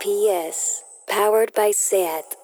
[0.00, 2.36] PS, powered by SAT.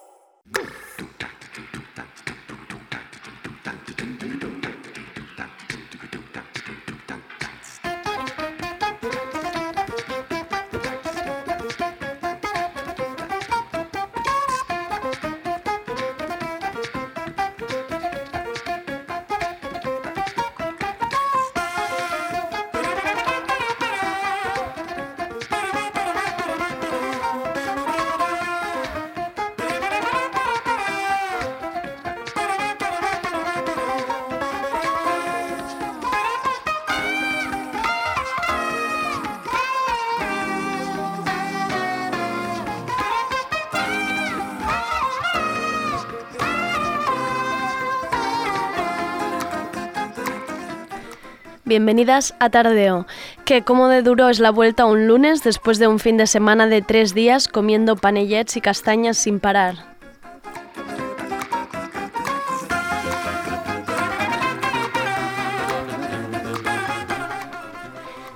[51.75, 53.05] Bienvenidas a Tardeo,
[53.43, 56.67] que como de duro es la vuelta un lunes después de un fin de semana
[56.67, 59.94] de tres días comiendo panellets y castañas sin parar.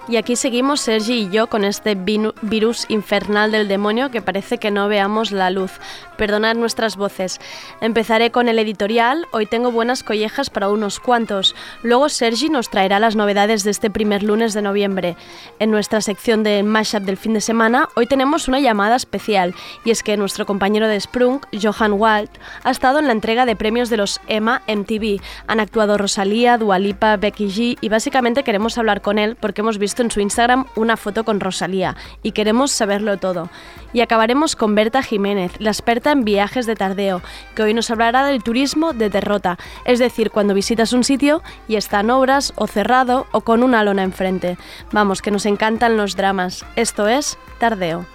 [0.09, 4.71] Y aquí seguimos Sergi y yo con este virus infernal del demonio que parece que
[4.71, 5.73] no veamos la luz.
[6.17, 7.39] Perdonad nuestras voces.
[7.79, 9.27] Empezaré con el editorial.
[9.31, 11.55] Hoy tengo buenas collejas para unos cuantos.
[11.83, 15.15] Luego Sergi nos traerá las novedades de este primer lunes de noviembre.
[15.59, 19.53] En nuestra sección de Mashup del fin de semana, hoy tenemos una llamada especial.
[19.85, 22.31] Y es que nuestro compañero de Sprung, Johan Walt,
[22.63, 25.21] ha estado en la entrega de premios de los EMA MTV.
[25.45, 29.98] Han actuado Rosalía, Dualipa, Becky G y básicamente queremos hablar con él porque hemos visto
[29.99, 33.49] en su Instagram una foto con Rosalía y queremos saberlo todo.
[33.93, 37.21] Y acabaremos con Berta Jiménez, la experta en viajes de tardeo,
[37.55, 41.75] que hoy nos hablará del turismo de derrota, es decir, cuando visitas un sitio y
[41.75, 44.57] está en obras o cerrado o con una lona enfrente.
[44.91, 46.65] Vamos, que nos encantan los dramas.
[46.75, 48.05] Esto es Tardeo.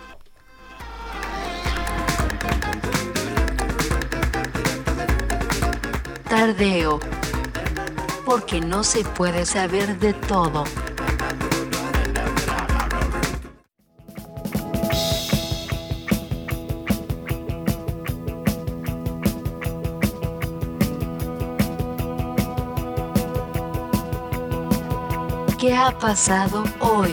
[6.29, 6.99] Tardeo.
[8.25, 10.65] Porque no se puede saber de todo.
[25.84, 27.12] Ha pasado hoy?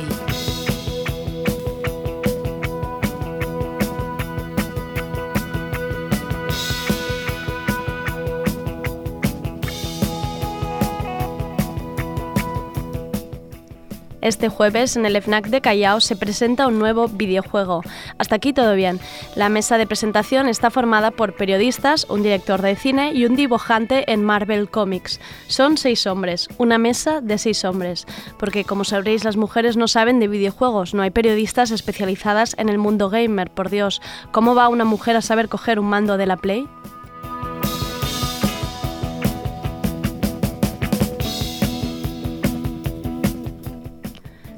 [14.21, 17.81] Este jueves en el FNAC de Callao se presenta un nuevo videojuego.
[18.17, 18.99] Hasta aquí todo bien.
[19.35, 24.11] La mesa de presentación está formada por periodistas, un director de cine y un dibujante
[24.11, 25.19] en Marvel Comics.
[25.47, 28.05] Son seis hombres, una mesa de seis hombres.
[28.37, 32.77] Porque como sabréis, las mujeres no saben de videojuegos, no hay periodistas especializadas en el
[32.77, 34.01] mundo gamer, por Dios.
[34.31, 36.67] ¿Cómo va una mujer a saber coger un mando de la Play?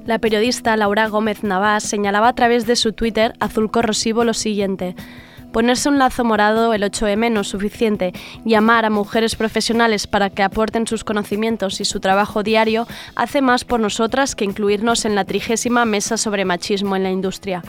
[0.05, 4.97] La periodista Laura Gómez Navas señalaba a través de su Twitter azul corrosivo lo siguiente.
[5.53, 8.11] Ponerse un lazo morado el 8M no es suficiente.
[8.43, 13.63] Llamar a mujeres profesionales para que aporten sus conocimientos y su trabajo diario hace más
[13.63, 17.61] por nosotras que incluirnos en la trigésima mesa sobre machismo en la industria.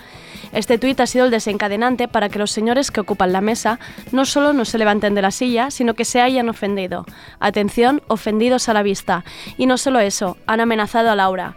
[0.53, 3.78] Este tuit ha sido el desencadenante para que los señores que ocupan la mesa
[4.11, 7.06] no solo no se levanten de la silla, sino que se hayan ofendido.
[7.39, 9.25] Atención, ofendidos a la vista.
[9.56, 11.55] Y no solo eso, han amenazado a Laura.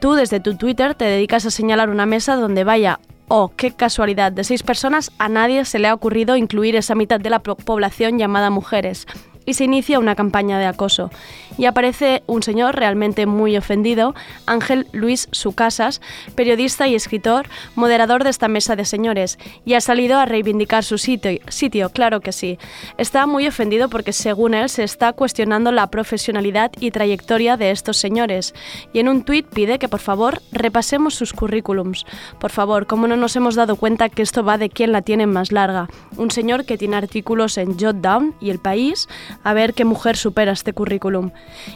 [0.00, 4.32] Tú desde tu Twitter te dedicas a señalar una mesa donde vaya oh, qué casualidad,
[4.32, 8.18] de seis personas a nadie se le ha ocurrido incluir esa mitad de la población
[8.18, 9.06] llamada mujeres
[9.50, 11.10] y se inicia una campaña de acoso.
[11.58, 14.14] Y aparece un señor realmente muy ofendido,
[14.46, 16.00] Ángel Luis Sucasas,
[16.36, 20.98] periodista y escritor, moderador de esta mesa de señores, y ha salido a reivindicar su
[20.98, 22.58] sitio, sitio, claro que sí.
[22.96, 27.96] Está muy ofendido porque según él se está cuestionando la profesionalidad y trayectoria de estos
[27.96, 28.54] señores,
[28.92, 32.06] y en un tuit pide que por favor repasemos sus currículums.
[32.38, 35.26] Por favor, ¿cómo no nos hemos dado cuenta que esto va de quién la tiene
[35.26, 35.88] más larga?
[36.16, 39.08] Un señor que tiene artículos en Jotdown y El País,
[39.42, 41.30] a ver qué mujer supera este currículum.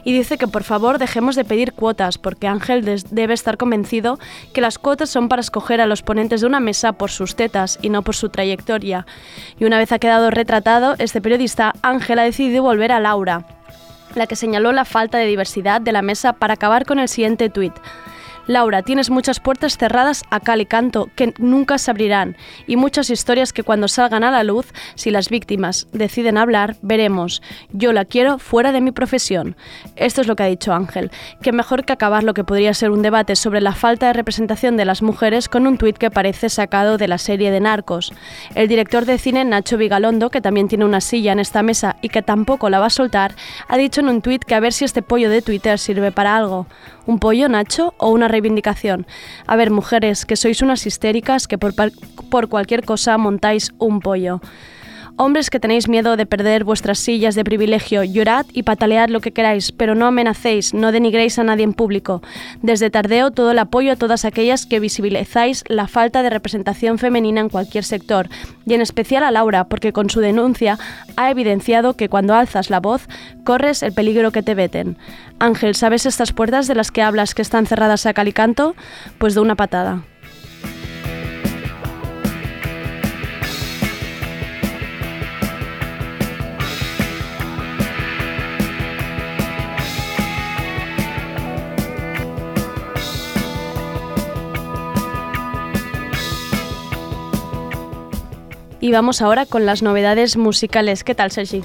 [0.04, 4.18] Y dice que por favor dejemos de pedir cuotas, porque Ángel debe estar convencido
[4.52, 7.78] que las cuotas son para escoger a los ponentes de una mesa por sus tetas
[7.82, 9.06] y no por su trayectoria.
[9.58, 13.46] Y una vez ha quedado retratado, este periodista, Ángel ha decidido volver a Laura,
[14.14, 17.50] la que señaló la falta de diversidad de la mesa para acabar con el siguiente
[17.50, 17.74] tuit.
[18.46, 22.36] Laura, tienes muchas puertas cerradas a cal y canto que nunca se abrirán
[22.66, 27.40] y muchas historias que cuando salgan a la luz, si las víctimas deciden hablar, veremos.
[27.72, 29.56] Yo la quiero fuera de mi profesión.
[29.96, 31.10] Esto es lo que ha dicho Ángel,
[31.42, 34.76] que mejor que acabar lo que podría ser un debate sobre la falta de representación
[34.76, 38.12] de las mujeres con un tuit que parece sacado de la serie de Narcos.
[38.54, 42.10] El director de cine Nacho Vigalondo, que también tiene una silla en esta mesa y
[42.10, 43.34] que tampoco la va a soltar,
[43.68, 46.36] ha dicho en un tuit que a ver si este pollo de Twitter sirve para
[46.36, 46.66] algo.
[47.06, 49.06] ¿Un pollo, Nacho, o una reivindicación?
[49.46, 51.74] A ver, mujeres, que sois unas histéricas que por,
[52.30, 54.40] por cualquier cosa montáis un pollo.
[55.16, 59.32] Hombres que tenéis miedo de perder vuestras sillas de privilegio, llorad y patalead lo que
[59.32, 62.20] queráis, pero no amenacéis, no denigréis a nadie en público.
[62.62, 67.40] Desde Tardeo todo el apoyo a todas aquellas que visibilizáis la falta de representación femenina
[67.40, 68.28] en cualquier sector,
[68.66, 70.80] y en especial a Laura, porque con su denuncia
[71.14, 73.06] ha evidenciado que cuando alzas la voz
[73.44, 74.96] corres el peligro que te veten.
[75.38, 78.74] Ángel, ¿sabes estas puertas de las que hablas que están cerradas a calicanto?
[79.18, 80.02] Pues de una patada.
[98.84, 101.04] Y vamos ahora con las novedades musicales.
[101.04, 101.62] ¿Qué tal, Sergi?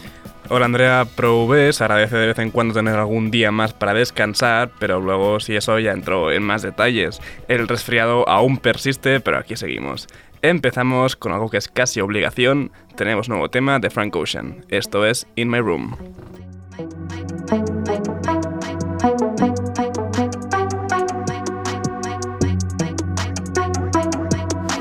[0.48, 5.01] Hola Andrea, se agradece de vez en cuando tener algún día más para descansar, pero
[5.01, 7.19] luego si eso ya entró en más detalles.
[7.50, 10.07] El resfriado aún persiste, pero aquí seguimos.
[10.42, 15.27] Empezamos con algo que es casi obligación, tenemos nuevo tema de Frank Ocean, esto es
[15.36, 15.98] In My Room.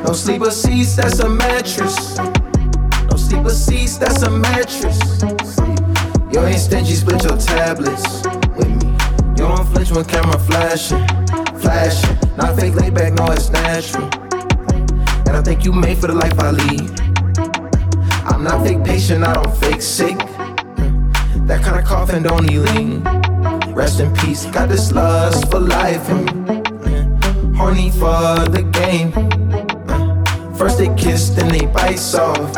[0.08, 2.16] No sleeper seats, that's a mattress.
[2.16, 4.98] No sleeper seats, that's a mattress.
[6.32, 8.24] You ain't stingy, split your tablets
[8.56, 8.88] with me.
[9.36, 11.06] You don't flinch when camera flashing,
[11.58, 12.16] flashing.
[12.38, 14.08] Not fake laid back, no, it's natural.
[15.26, 16.88] And I think you made for the life I lead.
[18.24, 20.16] I'm not fake patient, I don't fake sick.
[21.46, 23.02] That kind of coughing don't lean.
[23.74, 26.24] Rest in peace, got this lust for life me.
[27.54, 29.57] Horny for the game.
[30.58, 32.54] First they kiss, then they bite soft.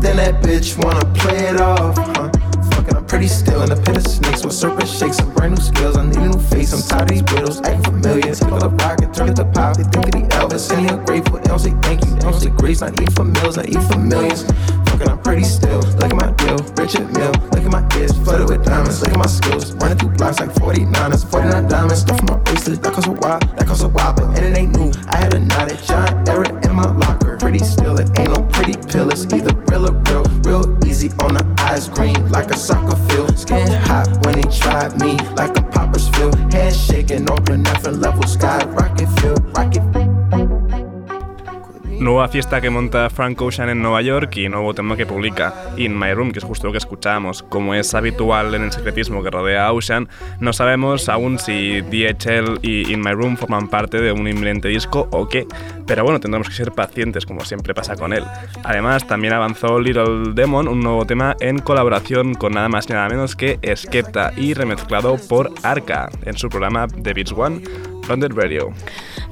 [0.00, 1.94] Then that bitch wanna play it off.
[1.94, 2.30] Huh?
[2.72, 5.60] Fucking, I'm pretty still in the pit of snakes with serpent shakes and brand new
[5.60, 5.98] skills.
[5.98, 6.72] I need a new face.
[6.72, 8.34] I'm tired of these riddles, acting familiar.
[8.34, 9.76] Take all the rock and turn it to pop.
[9.76, 11.36] They think of the Elvis, and they ungrateful.
[11.36, 12.80] They don't say thank you, they don't say grace.
[12.80, 14.48] Not even for meals, not even for millions.
[14.88, 15.84] Fucking, I'm pretty still.
[16.00, 17.32] Look at my deal, Richard Mill.
[17.52, 19.02] Look at my ears, flooded with diamonds.
[19.02, 22.00] Look at my skills, running through blocks like 49ers, 49 diamonds.
[22.00, 24.72] Stuff my bracelet, that costs a while, that costs a while, but and it ain't
[24.72, 24.88] new.
[25.12, 26.24] I had a knot at John
[42.26, 45.96] Nueva fiesta que monta Frank Ocean en Nueva York y nuevo tema que publica In
[45.96, 47.44] My Room, que es justo lo que escuchábamos.
[47.44, 50.08] Como es habitual en el secretismo que rodea a Ocean,
[50.40, 55.06] no sabemos aún si DHL y In My Room forman parte de un inminente disco
[55.12, 55.46] o qué,
[55.86, 58.24] pero bueno, tendremos que ser pacientes como siempre pasa con él.
[58.64, 63.08] Además, también avanzó Little Demon, un nuevo tema en colaboración con nada más y nada
[63.08, 67.60] menos que Skepta y remezclado por Arca en su programa The Beats One
[68.08, 68.72] London Radio.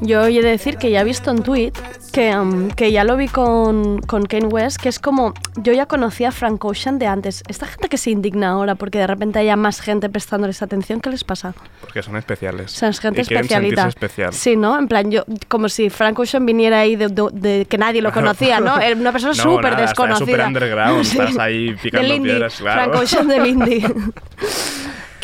[0.00, 1.72] Yo he de decir que ya he visto un tweet
[2.12, 5.86] que, um, que ya lo vi con, con Kane West, que es como, yo ya
[5.86, 7.42] conocía a Frank Ocean de antes.
[7.48, 11.10] Esta gente que se indigna ahora porque de repente haya más gente prestándoles atención, ¿qué
[11.10, 11.54] les pasa?
[11.80, 12.70] Porque son especiales.
[12.70, 13.88] Son gente especialita.
[13.88, 14.32] especial.
[14.32, 14.78] Sí, ¿no?
[14.78, 18.76] En plan, yo, como si Frank Ocean viniera ahí de, que nadie lo conocía, ¿no?
[18.96, 20.26] Una persona súper desconocida.
[20.26, 22.92] Súper underground, estás ahí picando piedras, claro.
[22.92, 23.84] Frank Ocean del indie.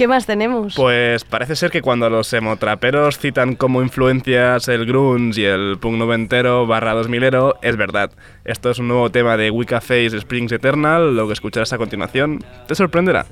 [0.01, 0.77] ¿Qué más tenemos?
[0.77, 5.99] Pues parece ser que cuando los emotraperos citan como influencias el grunge y el punk
[5.99, 8.11] noventero barra 2000ero, es verdad.
[8.47, 12.43] Esto es un nuevo tema de Wicca Face Springs Eternal, lo que escucharás a continuación
[12.67, 13.27] te sorprenderá.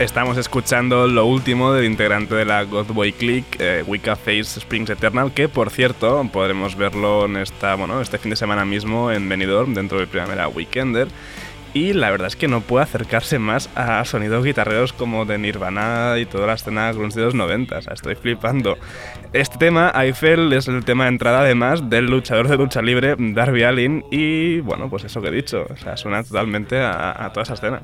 [0.00, 5.34] Estamos escuchando lo último del integrante de la Godboy Click, eh, Wicca Face Springs Eternal,
[5.34, 9.74] que por cierto podremos verlo en esta, bueno, este fin de semana mismo en Benidorm,
[9.74, 11.08] dentro del Primavera Weekender.
[11.74, 16.14] Y la verdad es que no puede acercarse más a sonidos guitarreros como de Nirvana
[16.18, 17.76] y toda la escena grunge de los 90.
[17.76, 18.78] O sea, estoy flipando.
[19.34, 23.64] Este tema, Eiffel, es el tema de entrada además del luchador de lucha libre Darby
[23.64, 24.02] Allin.
[24.10, 25.66] Y bueno, pues eso que he dicho.
[25.68, 27.82] O sea, suena totalmente a, a toda esa escena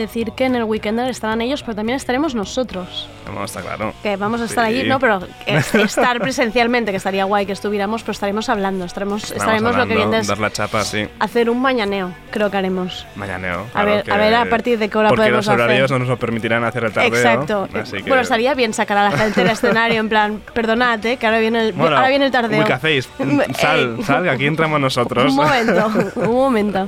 [0.00, 3.08] decir que en el Weekender estarán ellos, pero también estaremos nosotros.
[3.26, 3.92] Vamos, está claro.
[4.02, 8.12] Que vamos a estar allí, no, pero estar presencialmente, que estaría guay que estuviéramos, pero
[8.12, 11.08] estaremos hablando, estaremos, estaremos lo que viene es dar la chapa, sí.
[11.18, 13.06] hacer un mañaneo, creo que haremos.
[13.16, 13.66] Mañaneo.
[13.74, 15.56] a ver, a ver a partir de qué hora podemos hacer.
[15.56, 17.14] Porque los horarios no nos lo permitirán hacer el tardeo.
[17.14, 17.68] Exacto.
[18.06, 21.38] Bueno, estaría bien sacar a la gente del escenario en plan, perdonad, eh, que ahora
[21.38, 22.64] viene el, ahora viene el tardeo.
[22.64, 23.08] ¿Qué hacéis?
[23.58, 25.30] Sal, sal, aquí entramos nosotros.
[25.30, 26.86] un momento, un momento.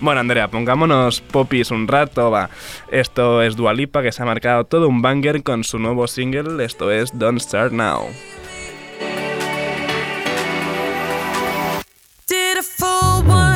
[0.00, 2.50] Bueno, Andrea, pongámonos popis un rato, va.
[2.90, 6.90] Esto es Dualipa, que se ha marcado todo un banger con su nuevo single, esto
[6.90, 8.06] es Don't Start Now.
[12.28, 13.55] Did a full 180,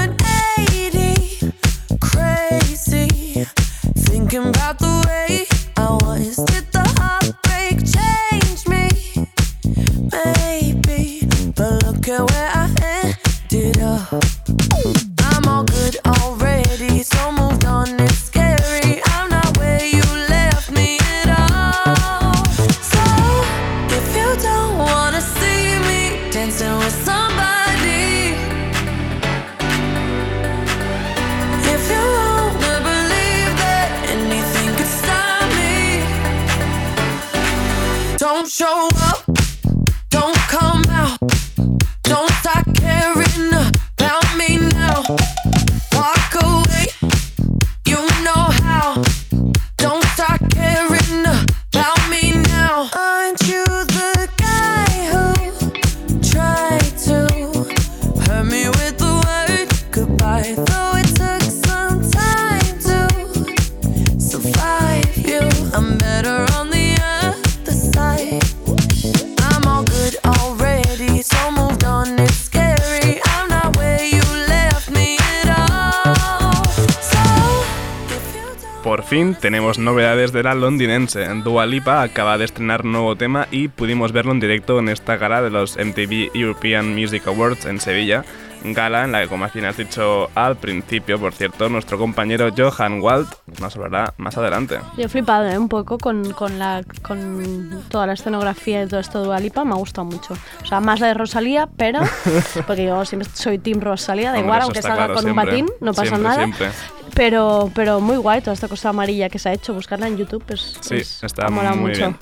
[79.50, 81.26] tenemos novedades de la londinense.
[81.42, 85.42] Dua Lipa acaba de estrenar nuevo tema y pudimos verlo en directo en esta gala
[85.42, 88.24] de los MTV European Music Awards en Sevilla.
[88.62, 93.28] Gala en la que, como has dicho al principio, por cierto, nuestro compañero Johan Walt
[93.60, 94.78] nos hablará más adelante.
[94.96, 95.58] Yo he flipado ¿eh?
[95.58, 99.64] un poco con, con, la, con toda la escenografía y todo esto de Dua Lipa,
[99.64, 100.34] me ha gustado mucho.
[100.62, 102.00] O sea, más la de Rosalía, pero,
[102.66, 105.66] porque yo siempre soy Team Rosalía, da Hombre, igual, aunque salga claro, con un batín,
[105.80, 106.36] no pasa Siempre, nada.
[106.44, 106.68] siempre.
[107.14, 110.42] Pero, pero muy guay toda esta cosa amarilla que se ha hecho, buscarla en YouTube,
[110.46, 111.98] pues Sí, es- está muy mucho.
[111.98, 112.16] bien.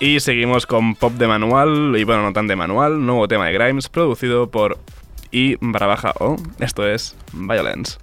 [0.00, 3.52] Y seguimos con pop de manual, y bueno, no tan de manual, nuevo tema de
[3.52, 4.78] Grimes, producido por
[5.30, 6.36] I barra baja O.
[6.58, 7.98] Esto es violence,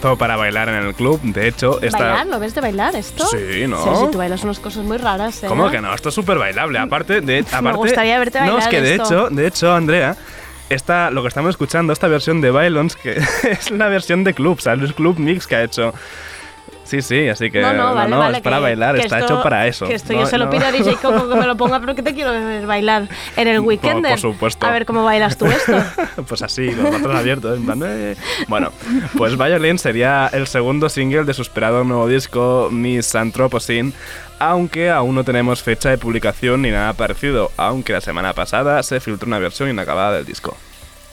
[0.00, 1.20] temazo para bailar en el club.
[1.22, 1.98] De hecho, esta...
[1.98, 2.26] ¿Bailar?
[2.26, 3.26] ¿Lo ves de bailar esto?
[3.26, 3.82] Sí, ¿no?
[3.82, 5.46] Sí, sí, tú bailas unas cosas muy raras, ¿eh?
[5.46, 5.94] ¿Cómo que no?
[5.94, 6.78] Esto es súper bailable.
[6.78, 9.04] Aparte, de, aparte, gustaría verte No, es bailar que de esto.
[9.04, 10.16] hecho, de hecho, Andrea,
[10.68, 14.60] esta, lo que estamos escuchando, esta versión de Bailons, que es la versión de club,
[14.60, 14.84] ¿sabes?
[14.84, 15.92] El club mix que ha hecho.
[16.90, 18.36] Sí, sí, así que No, no, vale, vale.
[18.38, 19.86] es para que- bailar, que está esto- hecho para eso.
[19.86, 22.02] Que esto yo se lo pido a DJ Coco que me lo ponga, pero que
[22.02, 24.04] te quiero ver bailar en el weekend.
[24.08, 24.66] por supuesto.
[24.66, 25.72] A ver cómo bailas tú esto.
[26.26, 28.16] pues así, los brazos abiertos, en plan, eh.
[28.48, 28.72] Bueno,
[29.16, 33.92] pues Violin sería el segundo single de su esperado nuevo disco, Miss Anthropocene,
[34.40, 38.98] aunque aún no tenemos fecha de publicación ni nada parecido, aunque la semana pasada se
[38.98, 40.56] filtró una versión inacabada del disco.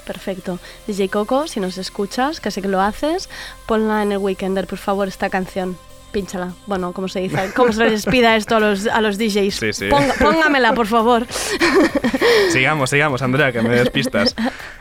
[0.08, 0.58] Perfecto.
[0.88, 3.30] DJ Coco, si nos escuchas, que sé que lo haces,
[3.68, 5.78] ponla en el Weekender, por favor, esta canción.
[6.14, 6.54] Pínchala.
[6.66, 7.52] Bueno, ¿cómo se dice?
[7.54, 9.54] ¿Cómo se les pida esto a los, a los DJs?
[9.54, 9.90] Sí, sí.
[9.90, 11.28] Ponga- póngamela, por favor.
[12.52, 14.34] Sigamos, sigamos, Andrea, que me despistas.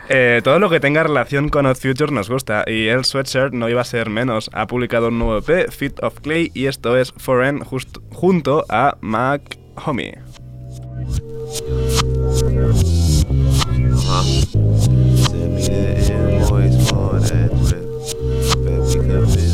[0.09, 3.67] Eh, todo lo que tenga relación con Odd Future nos gusta y el Sweatshirt no
[3.67, 4.49] iba a ser menos.
[4.53, 8.97] Ha publicado un nuevo EP, Fit of Clay, y esto es Foreign just- junto a
[9.01, 9.41] Mac
[9.85, 10.17] Homie.
[14.07, 17.83] Send me the invoice for that trip.
[18.63, 19.46] Bet we could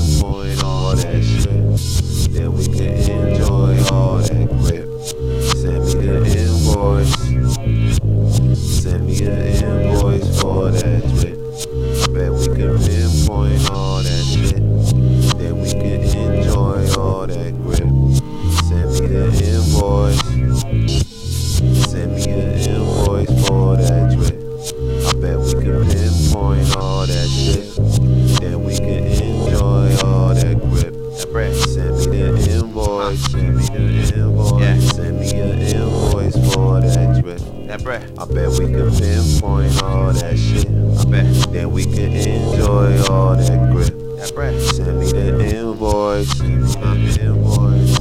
[37.86, 40.66] I bet we pinpoint all that shit.
[40.68, 41.26] I bet.
[41.52, 43.94] Then we could enjoy all that grip.
[44.18, 44.62] That bread.
[44.62, 46.30] Send me the invoice.
[46.38, 48.00] Send me the invoice.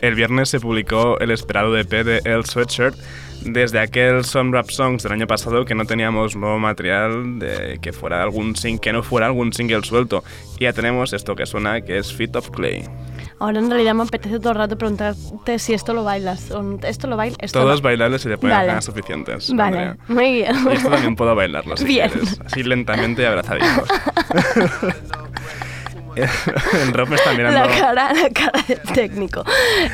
[0.00, 2.96] El viernes se publicó el esperado EP de El Sweatshirt.
[3.44, 7.92] Desde aquel Some Rap Songs del año pasado que no teníamos nuevo material de que
[7.92, 10.24] fuera algún sing que no fuera algún single suelto.
[10.58, 12.88] Y ya tenemos esto que suena que es Fit of Clay.
[13.38, 16.50] Ahora en realidad me apetece todo el rato preguntarte si esto lo bailas.
[16.52, 17.38] o ¿Esto lo bailas?
[17.40, 18.66] Esto Todo es bailable si te ponen Vale.
[18.68, 19.52] ganas suficientes.
[19.54, 19.96] Vale, Andrea.
[20.08, 20.54] muy bien.
[20.70, 22.08] Y esto también puedo bailarlo si Bien.
[22.10, 22.40] quieres.
[22.44, 23.88] Así lentamente y abrazaditos.
[26.14, 27.58] el Rob está mirando.
[27.58, 29.44] La cara, la cara del técnico.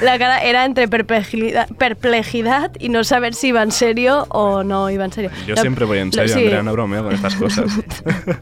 [0.02, 4.90] La cara era entre perplejidad, perplejidad y no saber si iba en serio o no
[4.90, 5.30] iba en serio.
[5.46, 6.40] Yo Lo- siempre voy en lo- serio, sí.
[6.40, 7.70] Andrea, no bromeo con estas cosas.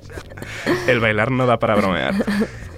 [0.89, 2.15] el bailar no da para bromear.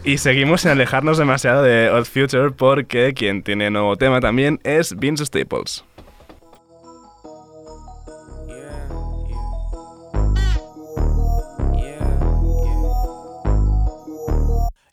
[0.04, 4.96] Y seguimos sin alejarnos demasiado de Odd Future porque quien tiene nuevo tema también es
[4.96, 5.84] Vince Staples.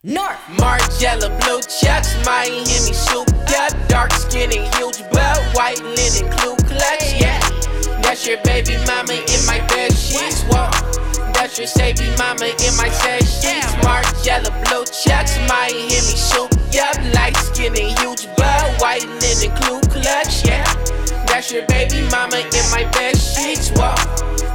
[0.03, 0.37] North.
[0.59, 7.19] Margiela blue chucks, Miami souped up, dark skin and huge butt, white linen Ku Klux,
[7.19, 7.39] yeah.
[8.03, 10.69] That's your baby mama in my bed sheets, whoa.
[11.45, 13.69] That's your baby mama in my set sheets.
[13.85, 16.49] Margiela blue chucks, me shoot.
[16.81, 20.65] up, light skin and huge butt, white linen Ku Klux, yeah.
[21.27, 23.93] That's your baby mama in my bed sheets, whoa.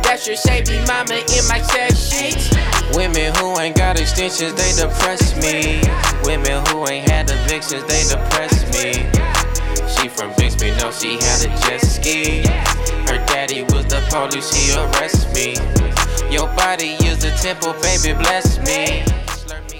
[0.02, 2.50] That's your baby mama in my set sheets.
[2.96, 5.80] Women who ain't got extensions, they depress me.
[6.24, 9.06] Women who ain't had evictions, they depress me.
[9.94, 12.40] She from Bixby, no, she had a jet ski.
[13.06, 15.89] Her daddy was the police, he arrest me.
[16.30, 19.02] Your body is the temple, baby, bless me.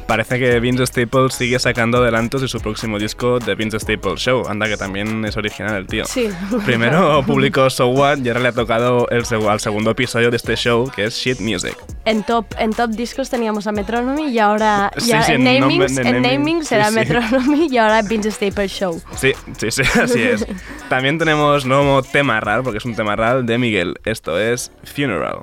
[0.07, 4.43] Parece que Vince Staples sigue sacando adelantos de su próximo disco The Vince Staples Show.
[4.49, 6.05] Anda que también es original el tío.
[6.05, 6.29] Sí.
[6.67, 10.37] Primero publicó So What y ahora le ha tocado el seg- al segundo episodio de
[10.37, 11.77] este show que es Shit Music.
[12.05, 15.61] En top, en top discos teníamos a Metronomy y ahora Sí, ya sí, en en
[15.61, 16.95] namings, nombre- en en naming, era sí.
[16.97, 19.01] Metronomy y ahora Vince Staples Show.
[19.15, 20.45] Sí, sí, sí, así es.
[20.89, 23.95] También tenemos nuevo tema RAL, porque es un tema RAL de Miguel.
[24.05, 25.43] Esto es Funeral.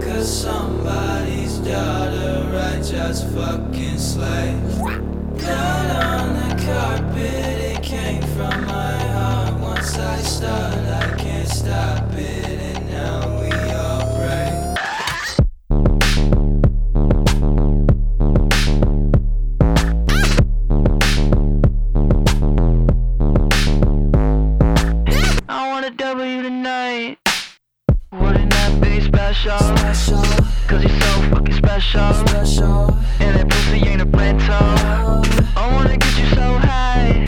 [0.00, 4.58] Cause somebody's daughter, I just fucking slay.
[4.78, 9.60] Blood on the carpet, it came from my heart.
[9.60, 12.41] Once I start, I can't stop it,
[29.32, 30.22] be special?
[30.68, 32.04] Cause you're so fucking special.
[33.20, 34.56] And that pussy ain't a rental.
[35.56, 37.26] I wanna get you so high.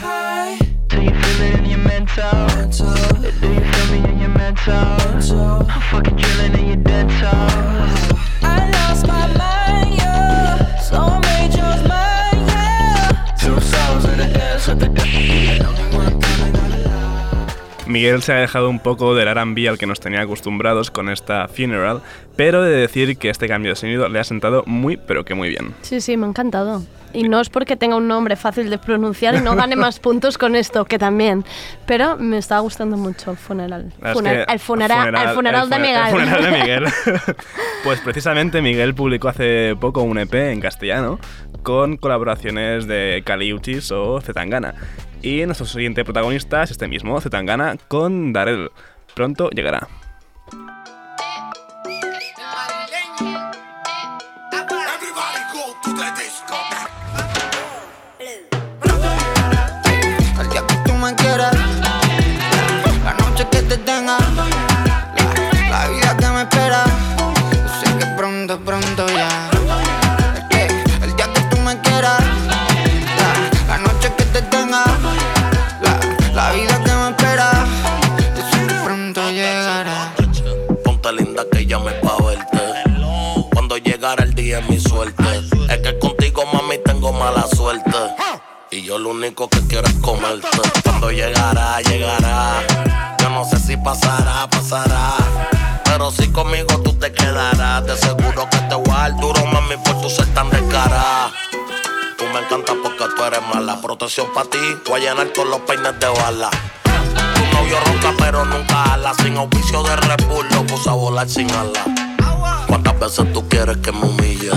[0.88, 2.47] Till you feel it in your mental.
[3.40, 4.75] Do you feel me in your mental?
[5.09, 5.67] mental.
[5.71, 7.47] I'm fucking drilling in your dental.
[8.43, 10.79] I lost my mind, yeah.
[10.81, 13.35] So I made yours mine, yeah.
[13.40, 14.90] Two souls in the dance with the
[17.94, 21.46] Miguel se ha dejado un poco del R&B al que nos tenía acostumbrados con esta
[21.46, 22.00] Funeral,
[22.35, 25.35] pero he de decir que este cambio de sonido le ha sentado muy, pero que
[25.35, 25.72] muy bien.
[25.83, 26.83] Sí, sí, me ha encantado.
[27.12, 30.38] Y no es porque tenga un nombre fácil de pronunciar y no gane más puntos
[30.38, 31.44] con esto, que también.
[31.87, 33.92] Pero me está gustando mucho Funeral.
[34.00, 36.07] Verdad es Funer- el, funeral, el funeral de el Miguel.
[36.11, 36.85] funeral de Miguel.
[37.85, 41.20] pues precisamente Miguel publicó hace poco un EP en castellano
[41.62, 44.74] con colaboraciones de Caliuchis o Zetangana.
[45.25, 48.71] Y nuestro siguiente protagonista es este mismo, Zetangana, con Darel.
[49.15, 49.89] Pronto llegará.
[104.14, 106.48] Protección para ti, voy a llenar con los peines de bala.
[106.85, 109.12] Tu novio ronca pero nunca ala.
[109.14, 111.85] Sin auspicio de Red Bull lo puse a volar sin ala.
[112.68, 114.53] ¿Cuántas veces tú quieres que me humille?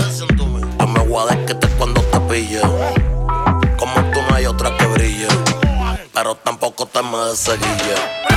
[0.78, 2.60] Yo me voy a desquitar cuando te pille.
[2.60, 5.28] Como tú no hay otra que brille.
[6.14, 8.27] Pero tampoco te me deseguille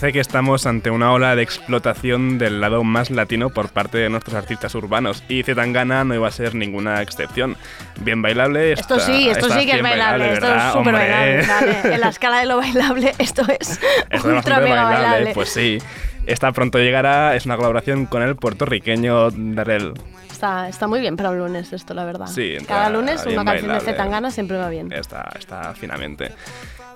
[0.00, 4.08] Parece que estamos ante una ola de explotación del lado más latino por parte de
[4.08, 7.56] nuestros artistas urbanos y Zetangana no iba a ser ninguna excepción.
[8.02, 8.74] Bien bailable.
[8.74, 11.46] Esto está- sí, esto sí que es bien bailable, esto es súper bailable.
[11.48, 11.76] vale.
[11.94, 13.80] En la escala de lo bailable, esto es Esto
[14.10, 15.34] es ultra mega bailable, bailable.
[15.34, 15.78] pues sí.
[16.26, 19.94] Esta pronto llegará, es una colaboración con el puertorriqueño Darrell.
[20.30, 22.26] Está, está muy bien para un lunes esto, la verdad.
[22.28, 23.80] Sí, Cada lunes una canción de bailable.
[23.80, 24.92] Zetangana siempre va bien.
[24.92, 26.30] Está, está finamente.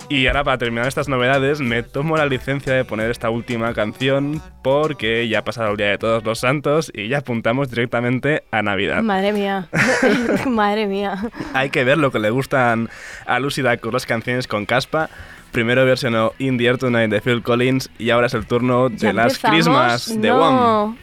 [0.09, 4.43] Y ahora para terminar estas novedades me tomo la licencia de poner esta última canción
[4.63, 8.63] porque ya ha pasado el Día de Todos los Santos y ya apuntamos directamente a
[8.63, 9.03] Navidad.
[9.03, 9.69] Madre mía,
[10.47, 11.31] madre mía.
[11.55, 12.91] Hay que ver lo que le gustan
[13.27, 15.09] a Lucida con las canciones con caspa.
[15.51, 18.97] Primero versionó In the Air Tonight de Phil Collins y ahora es el turno de
[18.97, 19.55] ¿Ya las empezamos?
[19.55, 20.97] Christmas de no.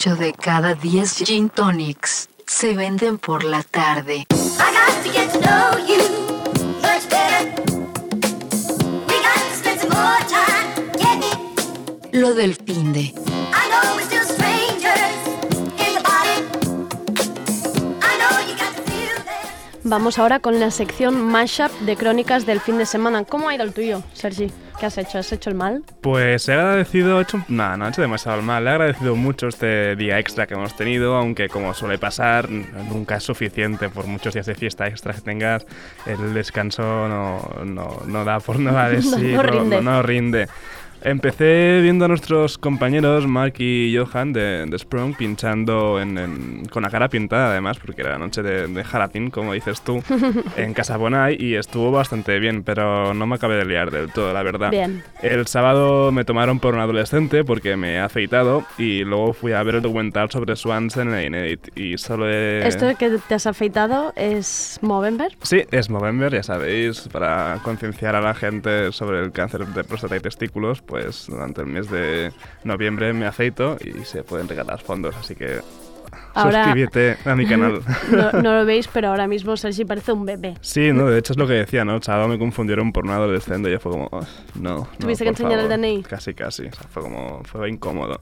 [0.00, 4.24] 8 de cada 10 gin tonics se venden por la tarde.
[12.12, 13.00] Lo del fin de.
[13.00, 14.96] I know we're still strangers
[15.76, 16.46] in the body.
[18.00, 19.84] I know you got to feel this.
[19.84, 23.24] Vamos ahora con la sección Mashup de crónicas del fin de semana.
[23.24, 24.50] ¿Cómo ha ido el tuyo, Sergi?
[24.80, 25.18] ¿Qué has hecho?
[25.18, 25.82] ¿Has hecho el mal?
[26.00, 29.94] Pues he agradecido, he hecho, no, no he hecho demasiado mal, he agradecido mucho este
[29.94, 34.46] día extra que hemos tenido, aunque como suele pasar, nunca es suficiente por muchos días
[34.46, 35.66] de fiesta extra que tengas,
[36.06, 40.48] el descanso no, no, no da por nada de sí, no no rinde.
[41.02, 46.82] Empecé viendo a nuestros compañeros Mark y Johan de, de Sprung pinchando en- en- con
[46.82, 50.02] la cara pintada además, porque era la noche de, de Jalapín, como dices tú,
[50.56, 54.32] en Casa Bonai y estuvo bastante bien, pero no me acabé de liar del todo,
[54.32, 54.70] la verdad.
[54.70, 55.02] Bien.
[55.22, 59.62] El sábado me tomaron por un adolescente porque me he afeitado y luego fui a
[59.62, 62.66] ver el documental sobre Swans en el Inédit y solo he...
[62.66, 65.36] Esto que te has afeitado es Movember.
[65.42, 70.16] Sí, es Movember, ya sabéis, para concienciar a la gente sobre el cáncer de próstata
[70.16, 72.32] y testículos, pues durante el mes de
[72.64, 75.60] noviembre me aceito y se pueden regalar fondos, así que
[76.34, 77.80] Ahora- suscríbete a mi canal.
[78.10, 80.54] No, no lo veis, pero ahora mismo Sergi parece un bebé.
[80.60, 81.98] Sí, no, de hecho es lo que decía, ¿no?
[82.00, 84.20] Chaval, me confundieron por un adolescente y yo fue como, "Oh,
[84.56, 84.88] no, no.
[84.98, 85.78] Tuviste que enseñar el favor".
[85.78, 86.02] DNI.
[86.02, 88.20] Casi, casi, o sea, fue como, fue incómodo.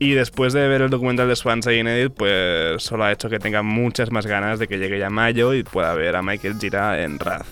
[0.00, 3.62] Y después de ver el documental de Swansea Inédit, pues solo ha hecho que tenga
[3.62, 7.18] muchas más ganas de que llegue ya mayo y pueda ver a Michael Gira en
[7.18, 7.46] Raz.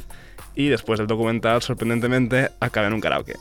[0.55, 3.35] Y después del documental, sorprendentemente, acaba en un karaoke.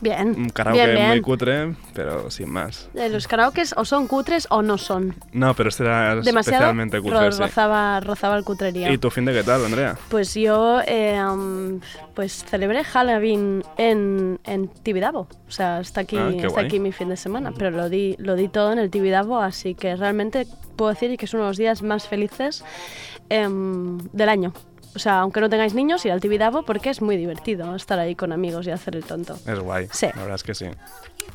[0.00, 0.28] Bien.
[0.28, 1.08] Un karaoke bien, bien.
[1.08, 2.88] muy cutre, pero sin más.
[2.94, 5.14] Eh, Los karaokes o son cutres o no son.
[5.32, 7.38] No, pero este era Demasiado especialmente cutre, sí.
[7.42, 8.90] rozaba, rozaba el cutrería.
[8.90, 9.96] ¿Y tu fin de qué tal, Andrea?
[10.08, 11.80] Pues yo eh, um,
[12.14, 15.28] pues celebré Halloween en, en Tibidabo.
[15.46, 17.52] O sea, está aquí, Ah, aquí mi fin de semana.
[17.56, 21.26] Pero lo di, lo di todo en el Tibidabo, así que realmente puedo decir que
[21.26, 22.64] es uno de los días más felices
[23.28, 24.52] em, del año.
[24.94, 28.14] O sea, aunque no tengáis niños, ir al Tibidabo porque es muy divertido estar ahí
[28.14, 29.36] con amigos y hacer el tonto.
[29.46, 29.88] Es guay.
[29.92, 30.06] Sí.
[30.14, 30.66] La verdad es que sí.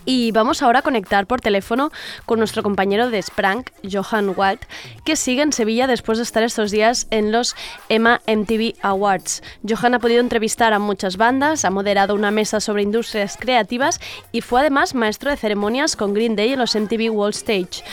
[0.03, 1.91] Y vamos ahora a conectar por teléfono
[2.25, 4.61] con nuestro compañero de Sprank, Johan Walt,
[5.03, 7.55] que sigue en Sevilla después de estar estos días en los
[7.89, 9.41] EMA MTV Awards.
[9.67, 13.99] Johan ha podido entrevistar a muchas bandas, ha moderado una mesa sobre industrias creativas
[14.31, 17.83] y fue además maestro de ceremonias con Green Day en los MTV World Stage.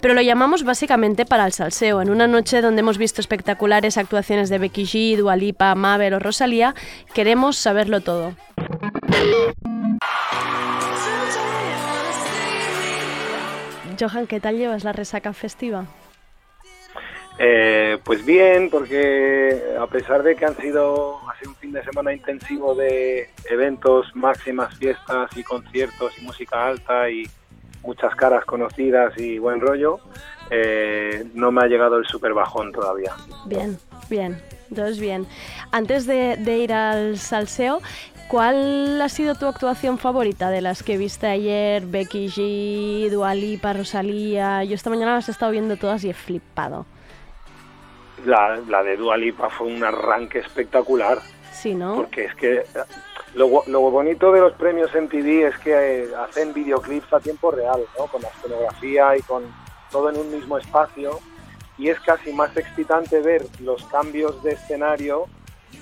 [0.00, 2.00] Pero lo llamamos básicamente para el salseo.
[2.00, 6.18] En una noche donde hemos visto espectaculares actuaciones de Becky G, Dua Lipa, Mabel o
[6.18, 6.74] Rosalía,
[7.12, 8.34] queremos saberlo todo.
[14.00, 15.84] Johan, ¿qué tal llevas la resaca festiva?
[17.38, 22.74] Eh, pues bien, porque a pesar de que han sido un fin de semana intensivo
[22.74, 27.28] de eventos, máximas fiestas y conciertos y música alta y
[27.82, 30.00] muchas caras conocidas y buen rollo,
[30.50, 33.14] eh, no me ha llegado el super bajón todavía.
[33.46, 35.26] Bien, bien, entonces bien.
[35.72, 37.80] Antes de, de ir al salseo,
[38.30, 41.84] ¿cuál ha sido tu actuación favorita de las que viste ayer?
[41.84, 44.62] Becky G, Dua Lipa, Rosalía.
[44.62, 46.86] Yo esta mañana las he estado viendo todas y he flipado.
[48.24, 51.18] La, la de Dua Lipa fue un arranque espectacular.
[51.52, 51.96] Sí, ¿no?
[51.96, 52.62] Porque es que
[53.34, 55.72] lo, lo bonito de los premios MTV es que
[56.04, 58.06] eh, hacen videoclips a tiempo real, ¿no?
[58.06, 59.42] Con la escenografía y con
[59.90, 61.18] todo en un mismo espacio.
[61.78, 65.26] Y es casi más excitante ver los cambios de escenario,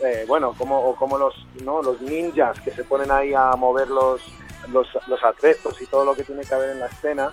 [0.02, 1.82] eh, bueno, como, o como los, ¿no?
[1.82, 4.20] los ninjas que se ponen ahí a mover los,
[4.68, 7.32] los, los atrezos y todo lo que tiene que haber en la escena,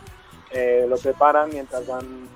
[0.52, 2.28] eh, lo preparan mientras van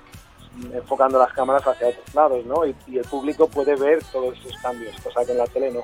[0.74, 2.66] enfocando las cámaras hacia otros lados, ¿no?
[2.66, 5.82] Y, y el público puede ver todos esos cambios, cosa que en la tele no.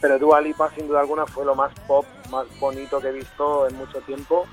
[0.00, 3.68] Pero Dua Lipa, sin duda alguna, fue lo más pop, más bonito que he visto
[3.68, 4.46] en mucho tiempo.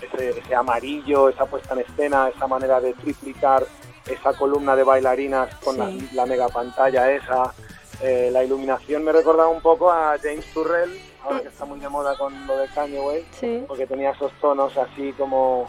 [0.00, 3.66] Ese, ese amarillo, esa puesta en escena, esa manera de triplicar
[4.06, 7.52] esa columna de bailarinas con la- la, mega pantalla esa.
[8.02, 11.88] Eh, la iluminación me recordaba un poco a James Turrell, ahora que está muy de
[11.88, 13.64] moda con lo de Kanye West Sí.
[13.66, 15.68] porque tenía esos tonos así como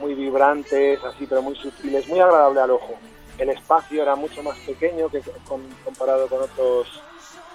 [0.00, 2.94] muy vibrantes, así pero muy sutiles, muy agradable al ojo.
[3.36, 7.02] El espacio era mucho más pequeño que con- comparado con otros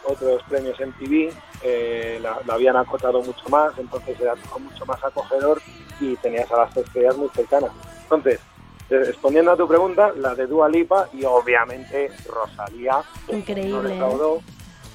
[0.05, 5.61] otros premios MTV, eh, la- lo habían acotado mucho más, entonces era mucho más acogedor
[6.01, 7.71] y tenías a las estrellas muy cercanas.
[8.03, 8.41] Entonces, eh,
[8.89, 13.97] respondiendo a tu pregunta, la de Dua Lipa y obviamente Rosalía Increíble.
[13.97, 14.39] ¿eh?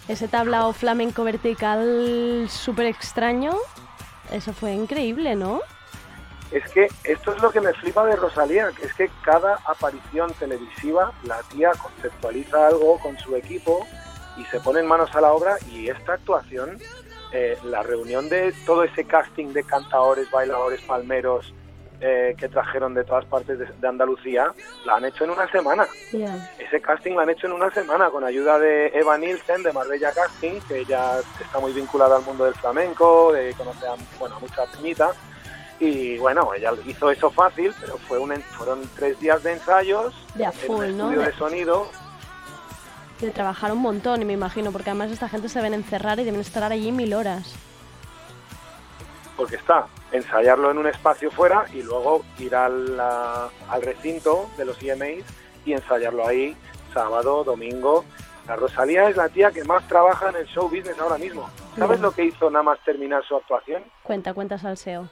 [0.09, 3.53] Ese tablao flamenco vertical súper extraño,
[4.33, 5.61] eso fue increíble, ¿no?
[6.51, 10.33] Es que esto es lo que me flipa de Rosalía, que es que cada aparición
[10.39, 13.87] televisiva la tía conceptualiza algo con su equipo
[14.39, 16.79] y se ponen manos a la obra y esta actuación,
[17.33, 21.53] eh, la reunión de todo ese casting de cantadores, bailadores, palmeros
[22.01, 24.53] eh, que trajeron de todas partes de, de Andalucía,
[24.85, 25.87] la han hecho en una semana.
[26.59, 30.13] Ese casting lo han hecho en una semana con ayuda de Eva Nielsen de Marbella
[30.13, 34.41] Casting, que ella está muy vinculada al mundo del flamenco, de conoce a, bueno, a
[34.41, 35.11] mucha peñita.
[35.81, 40.45] Y bueno, ella hizo eso fácil, pero fue un, fueron tres días de ensayos De
[40.45, 41.11] a en full, un ¿no?
[41.11, 41.89] De, sonido.
[43.21, 46.25] de trabajar un montón, y me imagino, porque además esta gente se deben encerrar y
[46.25, 47.55] deben estar allí mil horas.
[49.39, 54.83] Porque está ensayarlo en un espacio fuera y luego ir al, al recinto de los
[54.83, 55.25] EMAs
[55.65, 56.55] y ensayarlo ahí
[56.93, 58.05] sábado, domingo.
[58.49, 61.49] La Rosalía es la tía que más trabaja en el show business ahora mismo.
[61.77, 62.03] ¿Sabes Ya.
[62.03, 63.85] lo que hizo nada más terminar su actuación?
[64.03, 65.09] Cuenta, cuenta salseo.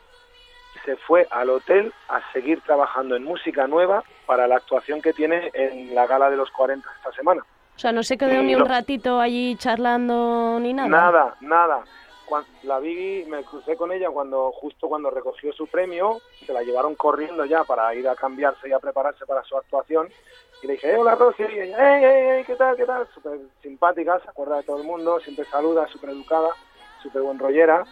[0.84, 5.50] Se fue al hotel a seguir trabajando en música nueva para la actuación que tiene
[5.54, 7.42] en la gala de los 40 esta semana.
[7.76, 8.60] O sea, no se quedó ni No.
[8.64, 10.88] un ratito allí charlando ni nada.
[10.88, 11.84] Nada, nada.
[12.26, 16.62] Cuan- la vi, me crucé con ella cuando justo cuando recogió su premio, se la
[16.62, 20.08] llevaron corriendo ya para ir a cambiarse y a prepararse para su actuación.
[20.62, 23.06] Y le dije, "Eh, hola Rosy, y ella, hey, hey, hey, ¿qué tal, qué tal?
[23.14, 26.48] Súper simpática, se acuerda de todo el mundo, siempre saluda, súper educada,
[27.02, 27.84] súper buen rollera.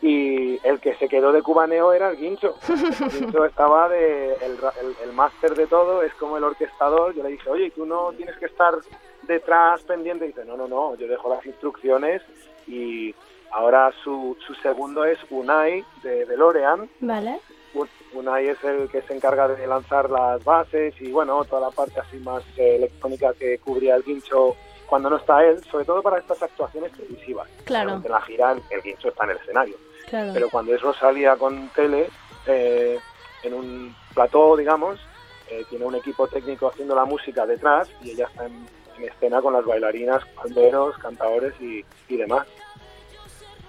[0.00, 2.54] y el que se quedó de cubaneo era el Guincho.
[3.00, 7.14] El Guincho estaba de el, el, el máster de todo, es como el orquestador.
[7.16, 8.76] Yo le dije, oye, ¿y tú no tienes que estar
[9.22, 10.24] detrás pendiente?
[10.24, 12.22] Y dice, no, no, no, yo dejo las instrucciones
[12.68, 13.12] y
[13.52, 16.88] ahora su, su segundo es Unai de DeLorean.
[17.00, 17.40] Vale.
[17.74, 21.70] Un- Unai es el que se encarga de lanzar las bases y bueno, toda la
[21.70, 24.56] parte así más eh, electrónica que cubría el guincho
[24.86, 27.48] cuando no está él, sobre todo para estas actuaciones televisivas.
[27.64, 28.00] Claro.
[28.02, 29.76] En la gira el guincho está en el escenario.
[30.08, 30.30] Claro.
[30.32, 32.08] Pero cuando es Rosalía con tele,
[32.46, 32.98] eh,
[33.42, 34.98] en un plató, digamos,
[35.50, 39.42] eh, tiene un equipo técnico haciendo la música detrás y ella está en, en escena
[39.42, 42.46] con las bailarinas, banderos, cantadores y, y demás.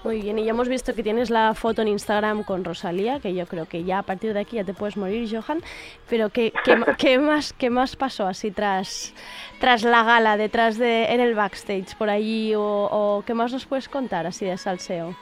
[0.02, 3.34] Muy bien, y ya hemos visto que tienes la foto en Instagram con Rosalía, que
[3.36, 5.62] yo creo que ya a partir de aquí ya te puedes morir, Johan.
[6.10, 9.14] Pero ¿qué, qué, qué más, qué más pasó así tras,
[9.60, 12.56] tras la gala, detrás de, en el backstage, por allí?
[12.56, 15.16] O, o qué más nos puedes contar así de salseo?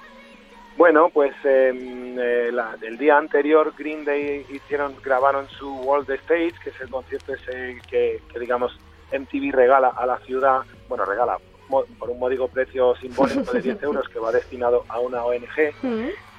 [0.78, 1.72] Bueno, pues eh,
[2.20, 6.90] eh, la- el día anterior Green Day hicieron, grabaron su World Stage, que es el
[6.92, 8.78] concierto ese que, que, digamos
[9.12, 14.08] MTV regala a la ciudad, bueno, regala por un módico precio simbólico de 10 euros
[14.10, 15.60] que va destinado a una ONG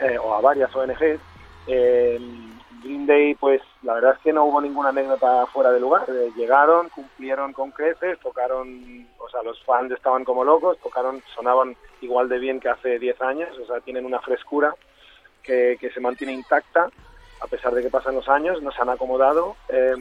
[0.01, 1.21] eh, o a varias ONGs.
[1.67, 2.19] Eh,
[2.83, 6.05] Green Day, pues la verdad es que no hubo ninguna anécdota fuera de lugar.
[6.09, 11.77] Eh, llegaron, cumplieron con creces, tocaron, o sea, los fans estaban como locos, tocaron, sonaban
[12.01, 14.75] igual de bien que hace 10 años, o sea, tienen una frescura
[15.43, 16.88] que, que se mantiene intacta
[17.41, 19.57] a pesar de que pasan los años, nos han acomodado.
[19.69, 19.95] eh,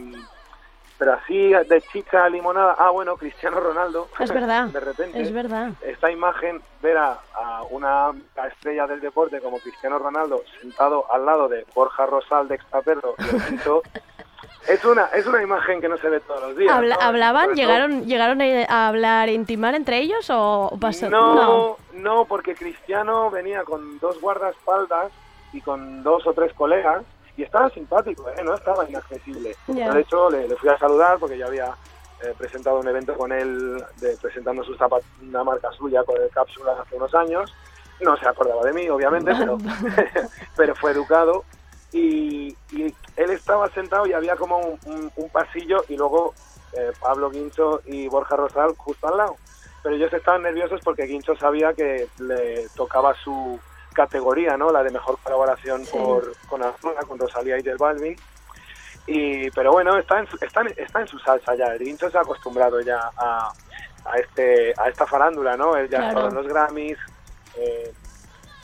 [0.98, 5.32] pero así de chicha a limonada, ah bueno, Cristiano Ronaldo, Es verdad, de repente, es
[5.32, 5.70] verdad.
[5.82, 8.12] esta imagen, ver a, a una
[8.48, 13.16] estrella del deporte como Cristiano Ronaldo sentado al lado de Borja Rosal de Extraperro
[14.68, 16.74] es una, es una imagen que no se ve todos los días.
[16.74, 17.02] Habla- ¿no?
[17.02, 17.54] ¿Hablaban?
[17.56, 21.10] ¿Llegaron, ¿Llegaron a a hablar, intimar entre ellos o pasó?
[21.10, 25.12] No, no, porque Cristiano venía con dos guardaespaldas
[25.54, 27.04] y con dos o tres colegas
[27.38, 28.44] y estaba simpático, ¿eh?
[28.44, 29.56] no estaba inaccesible.
[29.68, 29.92] Ya.
[29.94, 31.78] De hecho, le, le fui a saludar porque ya había
[32.24, 36.30] eh, presentado un evento con él, de, presentando sus zapatos, una marca suya con el
[36.32, 37.56] cápsula hace unos años.
[38.02, 39.58] No se acordaba de mí, obviamente, pero,
[40.58, 41.46] pero fue educado.
[41.92, 42.84] Y, y
[43.16, 46.34] él estaba sentado y había como un, un- un pasillo y luego
[46.74, 49.38] eh, Pablo Guincho y Borja Rosal justo al lado.
[49.84, 53.60] Pero ellos estaban nerviosos porque Guincho sabía que le tocaba su
[53.98, 54.72] categoría, ¿no?
[54.72, 58.16] La de mejor colaboración por, con Azuna, con Rosalía y Del Balvin.
[59.08, 61.74] Y, pero bueno, está en, está, en, está en su salsa ya.
[61.74, 63.52] El Guincho se ha acostumbrado ya a,
[64.06, 65.76] a, este, a esta farándula, ¿no?
[65.76, 66.10] Él ya Claro.
[66.10, 66.98] estado en los Grammys,
[67.56, 67.92] eh,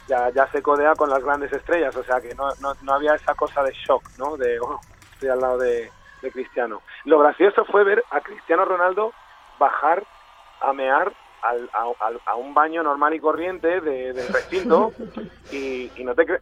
[0.08, 3.16] ya, ya se codea con las grandes estrellas, o sea que no, no, no había
[3.16, 4.38] esa cosa de shock, ¿no?
[4.38, 4.80] De, oh,
[5.14, 5.90] estoy al lado de,
[6.22, 6.82] de Cristiano.
[7.06, 9.14] Lo gracioso fue ver a Cristiano Ronaldo
[9.58, 10.04] bajar
[10.62, 11.12] a mear
[11.44, 14.94] al- a, a un baño normal y corriente de, del recinto
[15.52, 16.42] y, y no te crees...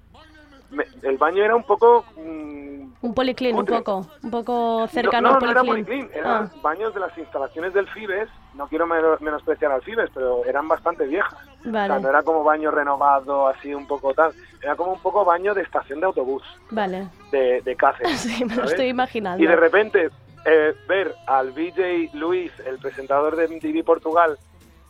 [1.02, 2.06] El baño era un poco...
[2.16, 6.10] mm, Un policlín, un poco, un poco cercano no, al no era policlín.
[6.14, 8.30] Eran Ah, baños de las instalaciones del Fibes.
[8.54, 11.34] No quiero meno- menospreciar al Fibes, pero eran bastante viejas.
[11.60, 14.32] O sea, vale, no era como baño renovado, así un poco tal.
[14.62, 17.10] Era como un poco baño de estación de autobús, vale.
[17.32, 18.12] de, de Cáceres.
[18.22, 19.44] Sí, me lo estoy imaginando.
[19.44, 20.10] Y de repente
[20.46, 24.38] eh, ver al VJ Luis, el presentador de MTV Portugal,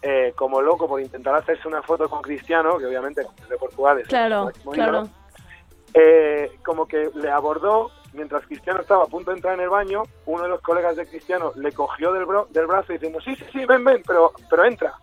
[0.01, 3.99] eh, como loco por intentar hacerse una foto con Cristiano, que obviamente es de Portugal
[3.99, 5.07] es Claro, claro.
[5.93, 10.03] eh, como que le abordó mientras Cristiano estaba a punto de entrar en el baño,
[10.25, 13.45] uno de los colegas de Cristiano le cogió del, bro- del brazo diciendo, sí, sí,
[13.53, 14.93] sí, ven, ven, pero, pero entra.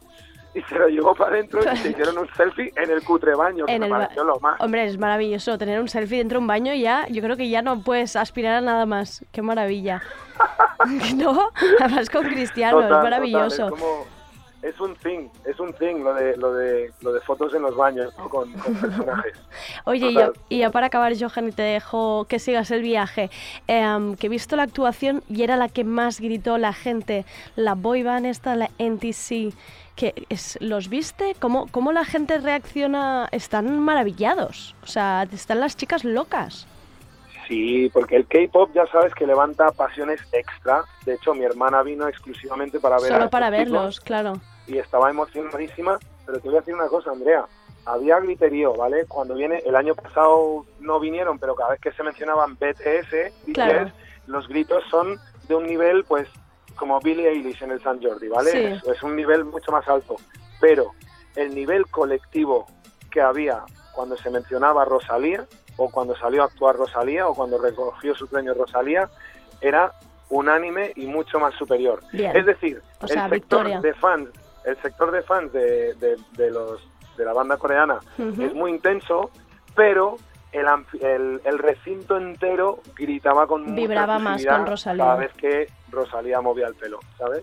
[0.55, 3.67] Y se lo llevó para adentro y se hicieron un selfie en el cutre baño,
[3.67, 4.61] que En me pareció lo más.
[4.61, 7.63] Hombre, es maravilloso tener un selfie dentro de un baño ya, yo creo que ya
[7.63, 9.25] no puedes aspirar a nada más.
[9.31, 10.03] Qué maravilla.
[11.17, 11.51] ¿No?
[11.81, 13.69] Además con Cristiano, Total, es maravilloso.
[13.69, 14.17] total, es, como-
[14.62, 17.77] es un thing, es un thing lo de, lo de, lo de fotos en los
[17.77, 18.29] baños ¿no?
[18.29, 19.38] con, con personajes.
[19.85, 20.42] Oye, y ya, Total.
[20.49, 23.31] y ya para acabar, Johan, y te dejo que sigas el viaje,
[23.68, 27.75] em, que he visto la actuación y era la que más gritó la gente, la
[27.75, 29.55] boy band esta, la NTC,
[29.94, 31.35] que es, ¿los viste?
[31.38, 33.29] ¿Cómo, ¿Cómo la gente reacciona?
[33.31, 36.66] Están maravillados, o sea, están las chicas locas.
[37.49, 40.85] Sí, porque el K-pop ya sabes que levanta pasiones extra.
[41.07, 44.35] De hecho, mi hermana vino exclusivamente para ver Solo para verlos, claro.
[44.67, 45.99] y estaba emocionadísima.
[46.27, 47.46] Pero te voy a decir una cosa, Andrea.
[47.87, 49.07] Había griterío, ¿vale?
[49.07, 53.55] Cuando viene, el año pasado no vinieron, pero cada vez que se mencionaban BTS, BTS,
[53.55, 53.90] Claro.
[54.27, 55.19] los gritos son
[55.49, 56.29] de un nivel, pues,
[56.77, 58.51] como Billie Eilish en el San Jordi, ¿vale?
[58.51, 58.59] Sí.
[58.59, 60.17] Es, es un nivel mucho más alto.
[60.61, 60.92] Pero
[61.35, 62.67] el nivel colectivo
[63.11, 63.63] que había
[63.94, 65.46] cuando se mencionaba Rosalía,
[65.79, 69.08] o cuando salió a actuar Rosalía, o cuando recogió su premio Rosalía,
[69.62, 69.92] era
[70.29, 72.00] unánime y mucho más superior.
[72.12, 72.37] Bien.
[72.37, 73.81] Es decir, O sea, el sector victoria.
[73.81, 74.29] de fans,
[74.64, 79.31] el sector de fans de, de- de los de la banda coreana es muy intenso,
[79.74, 80.16] pero
[80.52, 80.66] el,
[81.00, 85.04] el, el recinto entero gritaba con mucha Vibraba más con Rosalía.
[85.04, 87.42] cada vez que Rosalía movía el pelo, ¿sabes?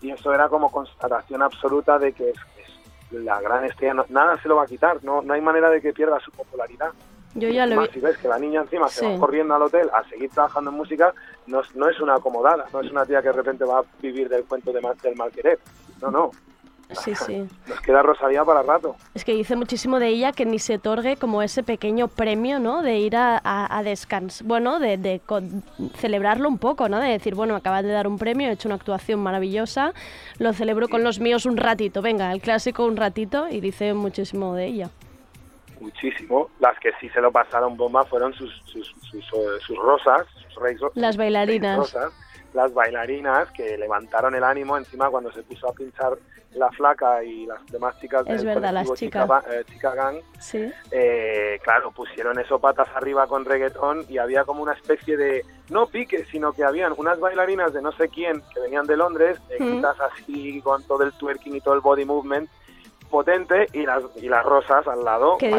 [0.00, 4.40] Y eso era como constatación absoluta de que es, es la gran estrella, no- nada
[4.40, 6.90] se lo va a quitar, no, no hay manera de que pierda su popularidad.
[7.34, 7.92] Yo ya lo Encima, vi.
[7.92, 9.06] si ves que la niña encima se Sí.
[9.06, 11.12] va corriendo al hotel a seguir trabajando en música,
[11.46, 13.84] no, es- no es una acomodada, no es una tía que de repente va a
[14.02, 15.58] vivir del cuento de, del mal querer.
[16.00, 16.30] No, no.
[16.90, 17.46] Sí, sí.
[17.68, 18.96] Nos queda Rosalía para rato.
[19.12, 22.80] Es que dice muchísimo de ella que ni se otorgue como ese pequeño premio, ¿no?
[22.80, 25.20] De ir a, a, a descans, bueno, de, de
[25.96, 26.98] celebrarlo un poco, ¿no?
[26.98, 29.92] De decir, bueno, me acaban de dar un premio, he hecho una actuación maravillosa,
[30.38, 34.54] lo celebro con los míos un ratito, venga, el clásico un ratito, y dice muchísimo
[34.54, 34.90] de ella.
[35.80, 36.50] Muchísimo.
[36.60, 40.92] Las que sí se lo pasaron bomba fueron sus, sus, sus, eh, sus rosas, sus
[40.94, 41.76] Las bailarinas.
[41.78, 42.12] rosas,
[42.54, 46.16] las bailarinas que levantaron el ánimo encima cuando se puso a pinchar
[46.54, 49.24] la flaca y las demás chicas Es del verdad, las chicas.
[49.28, 50.72] Chica, eh, Chica Gang Sí.
[50.90, 55.86] eh, claro, pusieron eso patas arriba con reggaetón y había como una especie de, no
[55.86, 59.48] pique, sino que habían unas bailarinas de no sé quién que venían de Londres, Mm.
[59.62, 62.48] negritas así con todo el twerking y todo el body movement
[63.08, 65.50] potente y las, y las rosas al lado Qué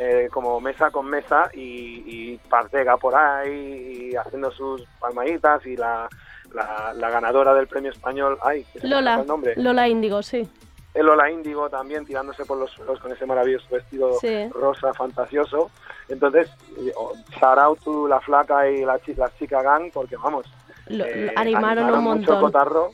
[0.00, 5.76] eh, como mesa con mesa y, y Partega por ahí y haciendo sus palmaditas y
[5.76, 6.08] la,
[6.54, 9.54] la, la ganadora del premio español, ay, Lola, el nombre.
[9.56, 10.48] Lola Índigo, sí.
[10.94, 14.48] El Lola Índigo también tirándose por los suelos con ese maravilloso vestido Sí.
[14.50, 15.70] rosa fantasioso.
[16.08, 16.48] Entonces,
[16.78, 20.46] eh, oh, shout out to la flaca y la, la chica gang, porque vamos,
[20.86, 22.40] Lo- eh, animaron un mucho montón.
[22.40, 22.90] cotarro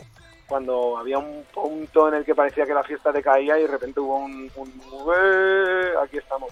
[0.47, 4.01] cuando había un punto en el que parecía que la fiesta decaía y de repente
[4.01, 4.69] hubo un, un
[5.17, 6.51] "Eh, aquí estamos.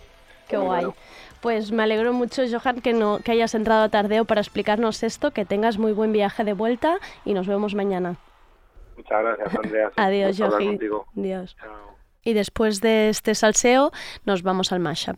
[0.48, 0.80] Qué Muy guay.
[0.84, 0.94] bueno.
[1.40, 5.32] Pues me alegro mucho, Johan, que, no, que hayas entrado a Tardeo para explicarnos esto,
[5.32, 8.16] que tengas muy buen viaje de vuelta y nos vemos mañana.
[8.96, 9.90] Muchas gracias, Andrea.
[9.96, 11.06] Adiós, contigo.
[11.16, 11.56] Adiós.
[12.24, 13.90] Y después de este salseo,
[14.24, 15.16] nos vamos al mashup.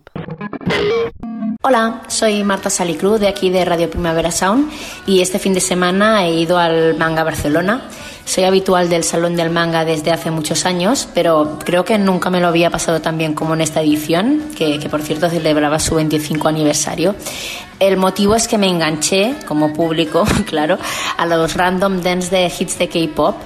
[1.63, 4.71] Hola, soy Marta Salicruz de aquí de Radio Primavera Sound
[5.07, 7.83] y este fin de semana he ido al Manga Barcelona.
[8.25, 12.41] Soy habitual del Salón del Manga desde hace muchos años, pero creo que nunca me
[12.41, 16.49] lo había pasado tan bien como en esta edición, que, por cierto celebraba su 25
[16.49, 17.15] aniversario.
[17.79, 20.79] El motivo es que me enganché, como público, claro,
[21.19, 23.37] a los random dance de hits de K-pop.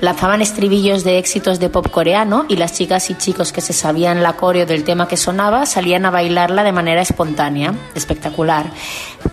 [0.00, 4.22] Lanzaban estribillos de éxitos de pop coreano y las chicas y chicos que se sabían
[4.22, 8.66] la coreo del tema que sonaba salían a bailarla de manera espontánea, espectacular.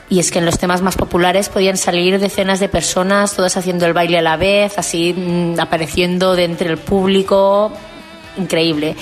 [0.10, 3.86] Y es que en los temas más populares podían salir decenas de personas, todas haciendo
[3.86, 7.72] el baile a la vez, así mm, apareciendo de entre el público,
[8.38, 8.96] increíble.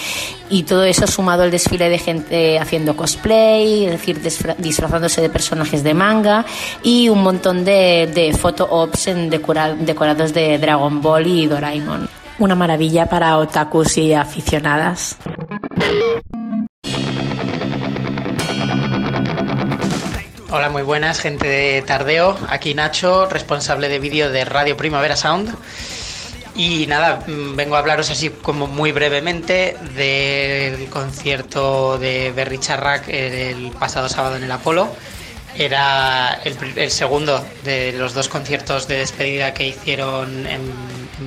[0.50, 5.30] Y todo eso sumado al desfile de gente haciendo cosplay, es decir, disfra- disfrazándose de
[5.30, 6.46] personajes de manga
[6.84, 12.10] y un montón de, de photo ops en decora- decorados de Dragon Ball y Doraemon.
[12.40, 15.18] Una maravilla para otakus y aficionadas.
[20.54, 22.38] Hola, muy buenas, gente de Tardeo.
[22.50, 25.56] Aquí Nacho, responsable de vídeo de Radio Primavera Sound.
[26.56, 33.08] Y nada, mm, vengo a hablaros así como muy brevemente del concierto de Berry Charrac
[33.08, 34.90] el pasado sábado en el Apolo.
[35.58, 40.62] Era el, segundo de los dos conciertos de despedida que hicieron en,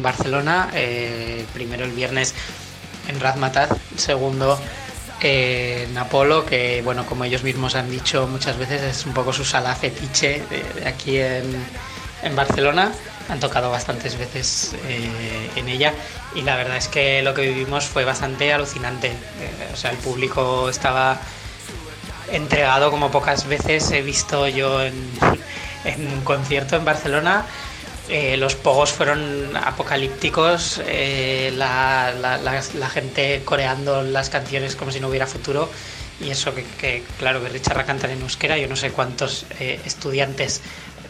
[0.02, 0.70] Barcelona.
[0.74, 2.34] Eh, primero el viernes
[3.06, 4.58] en Razmataz, segundo
[5.20, 9.32] eh, en Apolo, que bueno, como ellos mismos han dicho muchas veces, es un poco
[9.32, 10.42] su sala fetiche
[10.84, 11.64] aquí en,
[12.24, 12.92] en Barcelona.
[13.28, 15.94] Han tocado bastantes veces eh, en ella
[16.34, 19.08] y la verdad es que lo que vivimos fue bastante alucinante.
[19.08, 21.18] Eh, o sea, el público estaba
[22.30, 24.94] entregado como pocas veces he visto yo en,
[25.84, 27.44] en un concierto en Barcelona.
[28.10, 34.90] Eh, los pogos fueron apocalípticos, eh, la, la- la- la gente coreando las canciones como
[34.92, 35.70] si no hubiera futuro.
[36.20, 39.80] Y eso que, que, claro, que Richard cantan en euskera, yo no sé cuántos eh,
[39.86, 40.60] estudiantes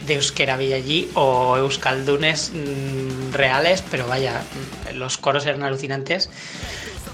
[0.05, 4.43] de euskera había allí o euskaldunes mm, reales, pero vaya,
[4.93, 6.29] los coros eran alucinantes.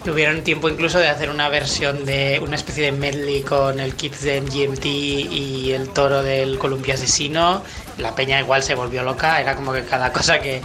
[0.03, 4.21] Tuvieron tiempo incluso de hacer una versión de una especie de medley con el Kids
[4.23, 7.63] de MGMT y el toro del columpio asesino.
[7.99, 10.63] La peña igual se volvió loca, era como que cada cosa que,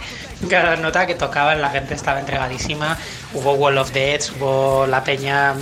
[0.49, 2.97] cada nota que tocaban la gente estaba entregadísima.
[3.31, 5.57] Hubo Wall of Deads, hubo la peña mm,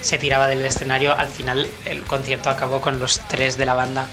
[0.00, 1.14] se tiraba del escenario.
[1.14, 4.06] Al final el concierto acabó con los tres de la banda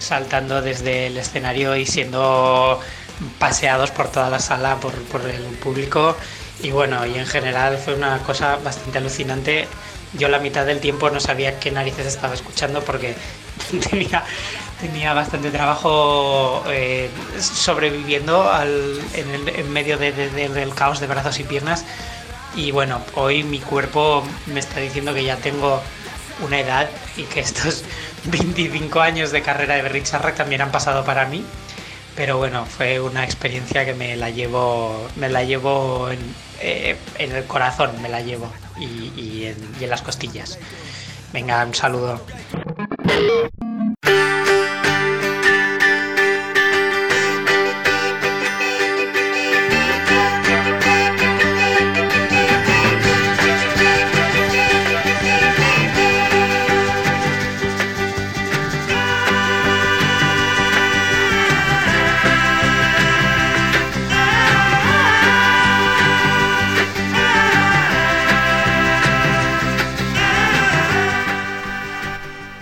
[0.00, 2.80] saltando desde el escenario y siendo
[3.38, 6.16] paseados por toda la sala por, por el público.
[6.62, 9.68] Y bueno y en general fue una cosa bastante alucinante.
[10.14, 13.14] Yo la mitad del tiempo no sabía qué narices estaba escuchando porque
[13.90, 14.24] tenía
[14.80, 21.38] tenía bastante trabajo eh, sobreviviendo al- en, medio de- de- de- del caos de brazos
[21.38, 21.84] y piernas.
[22.56, 25.80] Y bueno hoy mi cuerpo me está diciendo que ya tengo
[26.42, 27.84] una edad y que estos
[28.24, 31.44] 25 años de carrera de Berricharrac también han pasado para mí.
[32.16, 36.18] Pero bueno, fue una experiencia que me la llevo, me la llevo en,
[36.60, 40.58] eh, en el corazón, me la llevo y, y en, y en las costillas.
[41.32, 42.20] Venga, un saludo.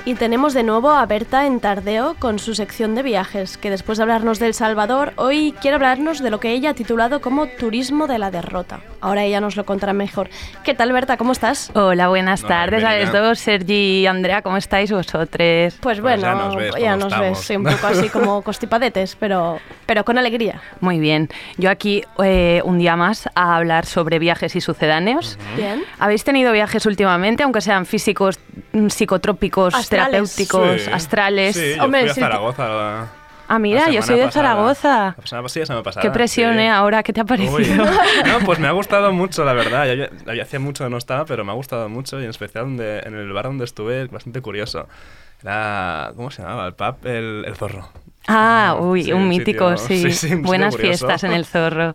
[0.09, 3.99] Y tenemos de nuevo a Berta en Tardeo con su sección de viajes, que después
[3.99, 8.07] de hablarnos del Salvador, hoy quiere hablarnos de lo que ella ha titulado como Turismo
[8.07, 8.81] de la Derrota.
[9.03, 10.31] Ahora ella nos lo contará mejor.
[10.65, 11.19] ¿Qué tal, Berta?
[11.19, 11.71] ¿Cómo estás?
[11.75, 15.75] Hola, buenas Hola, tardes a los dos, Sergi y Andrea, ¿cómo estáis vosotros?
[15.83, 19.61] Pues bueno, ya nos ves ya nos ves, sí, un poco así como constipadetes, pero,
[19.85, 20.63] pero con alegría.
[20.81, 21.29] Muy bien,
[21.59, 25.39] yo aquí eh, un día más a hablar sobre viajes y sucedáneos.
[25.55, 25.83] Bien.
[25.99, 28.41] ¿Habéis tenido viajes últimamente, aunque sean físicos,
[28.73, 29.75] mm, psicotrópicos.
[30.07, 30.91] Terapéuticos, Sí.
[30.93, 31.57] astrales?
[31.57, 32.69] Sí, yo Hombre, fui a Zaragoza.
[32.69, 33.07] la-
[33.51, 34.49] Ah, mira, yo soy de pasada.
[34.49, 35.15] Zaragoza.
[35.17, 36.03] La semana pasada, semana pasada.
[36.03, 36.61] Qué presión, sí.
[36.61, 36.69] ¿eh?
[36.69, 37.29] Ahora, ¿qué te ha Uy.
[37.29, 37.85] parecido?
[37.87, 39.83] No, pues me ha gustado mucho, la verdad.
[39.91, 42.99] Había- hacía mucho que no estaba, pero me ha gustado mucho y en especial donde,
[43.01, 44.87] en el bar donde estuve, bastante curioso.
[45.43, 46.67] Era, ¿cómo se llamaba?
[46.67, 47.89] El pub, el, el zorro.
[48.27, 49.97] Ah, uy, Sí, un mítico, sitio- sí.
[49.97, 51.95] sí, sí, un sitio Buenas fiestas en el Zorro.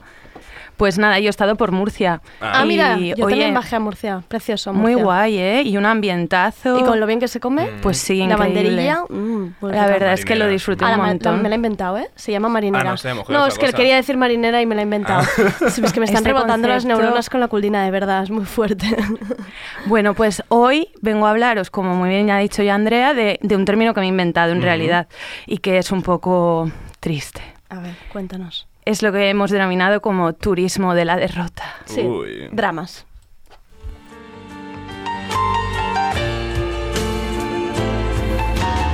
[0.77, 2.21] Pues nada, yo he estado por Murcia.
[2.41, 4.23] Ah, Y, mira, yo oye, también bajé a Murcia.
[4.27, 5.03] Precioso, Muy Murcia.
[5.03, 5.61] guay, ¿eh?
[5.63, 6.79] Y un ambientazo.
[6.79, 7.67] ¿Y con lo bien que se come?
[7.81, 11.05] Pues sí, La banderilla, mm, muy La verdad es que lo disfruté Ah, un la-
[11.07, 11.41] montón.
[11.41, 12.09] me la he inventado, ¿eh?
[12.15, 12.81] Se llama marinera.
[12.81, 13.77] Ah, no sé, es que cosa.
[13.77, 15.21] quería decir marinera y me la he inventado.
[15.37, 15.69] Ah.
[15.69, 18.31] Sí, es que me están Este rebotando las neuronas con la culdina, de verdad, es
[18.31, 18.87] muy fuerte.
[19.85, 23.55] Bueno, pues hoy vengo a hablaros, como muy bien ha dicho ya Andrea, de, de
[23.55, 25.07] un término que me he inventado en realidad
[25.45, 27.41] y que es un poco triste.
[27.69, 28.67] A ver, cuéntanos.
[28.85, 31.63] Es lo que hemos denominado como turismo de la derrota.
[31.85, 32.49] Sí, Uy.
[32.51, 33.05] dramas.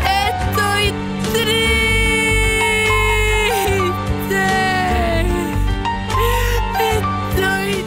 [0.06, 0.94] Estoy
[1.34, 1.66] triste.
[6.80, 7.86] Estoy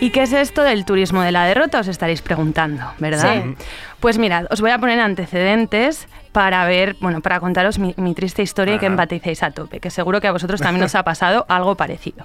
[0.00, 1.80] ¿Y qué es esto del turismo de la derrota?
[1.80, 3.42] Os estaréis preguntando, ¿verdad?
[3.42, 3.54] Sí.
[4.00, 6.08] Pues mirad, os voy a poner antecedentes
[6.38, 8.92] para ver, bueno, para contaros mi, mi triste historia y que Ajá.
[8.92, 12.24] empaticéis a tope, que seguro que a vosotros también os ha pasado algo parecido.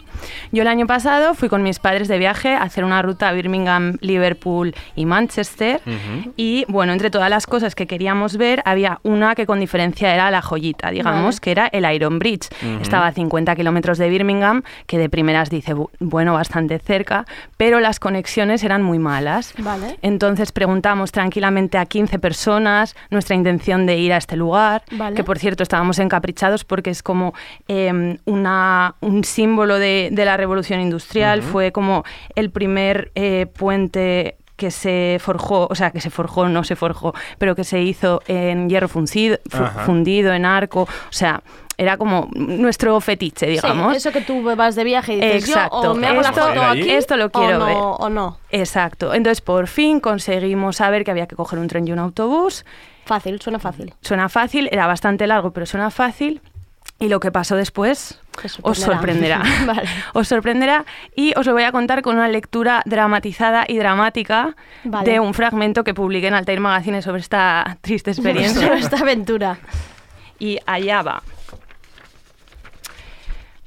[0.52, 3.32] Yo el año pasado fui con mis padres de viaje a hacer una ruta a
[3.32, 5.82] Birmingham, Liverpool y Manchester
[6.38, 10.30] y bueno, entre todas las cosas que queríamos ver, había una que con diferencia era
[10.30, 11.40] la joyita, digamos, Vale.
[11.42, 12.50] que era el Iron Bridge.
[12.84, 17.26] Estaba a 50 kilómetros de Birmingham, que de primeras dice, "Bu- bueno, bastante cerca,
[17.58, 19.56] pero las conexiones eran muy malas.
[19.58, 19.98] Vale.
[20.04, 25.16] Entonces preguntamos tranquilamente a 15 personas nuestra intención de ir a este lugar, Vale.
[25.16, 27.34] que por cierto estábamos encaprichados porque es como
[27.68, 32.04] eh, una, un símbolo de, de la revolución industrial, fue como
[32.36, 37.14] el primer eh, puente que se forjó, o sea, que se forjó, no se forjó,
[37.38, 39.38] pero que se hizo en hierro fundido,
[39.86, 41.42] fundido en arco, o sea,
[41.78, 43.92] era como nuestro fetiche, digamos.
[43.92, 45.84] Sí, eso que tú vas de viaje y dices, Exacto.
[45.84, 47.78] yo o me hago esto, la foto aquí esto lo quiero o no, ver.
[47.78, 48.38] o no.
[48.52, 49.14] Exacto.
[49.14, 52.64] Entonces, por fin conseguimos saber que había que coger un tren y un autobús.
[53.06, 53.94] Fácil, suena fácil.
[54.02, 56.42] Suena fácil, era bastante largo, pero suena fácil.
[57.00, 58.20] Y lo que pasó después
[58.62, 59.42] os sorprenderá.
[59.66, 59.84] Vale.
[60.14, 60.86] Os sorprenderá
[61.16, 65.12] y os lo voy a contar con una lectura dramatizada y dramática Vale.
[65.12, 68.68] de un fragmento que publiqué en Altair Magazine sobre esta triste experiencia.
[68.68, 69.58] Sobre esta aventura.
[70.40, 71.24] Y allá va.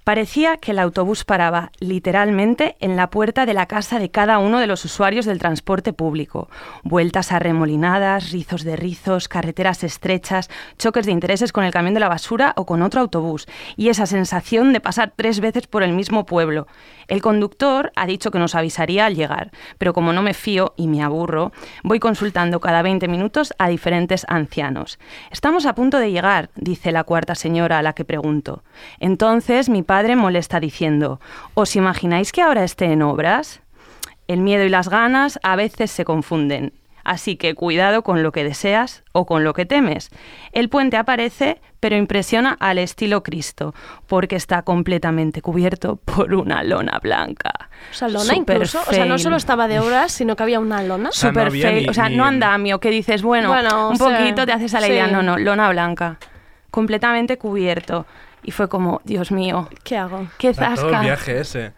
[0.06, 4.60] Parecía que el autobús paraba literalmente en la puerta de la casa de cada uno
[4.60, 6.48] de los usuarios del transporte público.
[6.84, 10.48] Vueltas arremolinadas, rizos de rizos, carreteras estrechas,
[10.78, 13.48] choques de intereses con el camión de la basura o con otro autobús.
[13.76, 16.68] Y esa sensación de pasar tres veces por el mismo pueblo.
[17.08, 20.88] El conductor ha dicho que nos avisaría al llegar, pero como no me fío y
[20.88, 21.52] me aburro,
[21.84, 24.98] voy consultando cada 20 minutos a diferentes ancianos.
[25.30, 28.62] Estamos a punto de llegar, dice la cuarta señora a la que pregunto.
[28.98, 31.20] Entonces mi padre molesta diciendo,
[31.54, 33.60] ¿os imagináis que ahora esté en obras?
[34.26, 36.72] El miedo y las ganas a veces se confunden.
[37.08, 40.10] Así que cuidado con lo que deseas o con lo que temes.
[40.52, 43.74] El puente aparece, pero impresiona al estilo Cristo,
[44.08, 47.52] porque está completamente cubierto por una lona blanca.
[47.92, 48.80] O sea, lona Super incluso.
[48.88, 51.12] O sea, no solo estaba de obras, sino que había una lona.
[51.12, 51.82] sea, no Super había fail.
[51.84, 54.52] ni- o sea, ni- no andamio, que dices, bueno, Bueno, un o sea, poquito te
[54.52, 54.92] haces a la sí.
[54.92, 55.06] idea.
[55.06, 56.18] No, no, lona blanca.
[56.70, 58.06] Completamente cubierto.
[58.42, 60.26] Y fue como, Dios mío, ¿Qué hago?
[60.38, 61.00] qué Era todo el zasca.
[61.02, 61.72] viaje ese.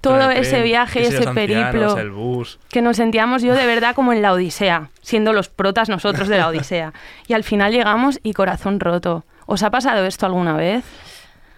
[0.00, 1.98] Todo ese tren, viaje, ese ancianos, periplo.
[1.98, 2.58] el bus.
[2.70, 6.38] Que nos sentíamos yo de verdad como en la Odisea, siendo los protas nosotros de
[6.38, 6.92] la Odisea.
[7.26, 9.24] Y al final llegamos y corazón roto.
[9.46, 10.84] ¿Os ha pasado esto alguna vez?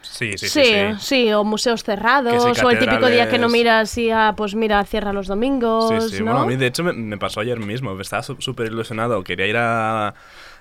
[0.03, 0.63] Sí, sí, Sí, sí.
[0.65, 1.33] sí, sí.
[1.33, 4.83] o museos cerrados, sí, o el típico día que no miras y, ah, pues mira,
[4.85, 6.19] cierra los domingos, Sí, sí.
[6.23, 6.33] ¿no?
[6.33, 7.99] Bueno, a mí de hecho me, me pasó ayer mismo.
[8.01, 9.23] Estaba súper ilusionado.
[9.23, 10.15] Quería ir a,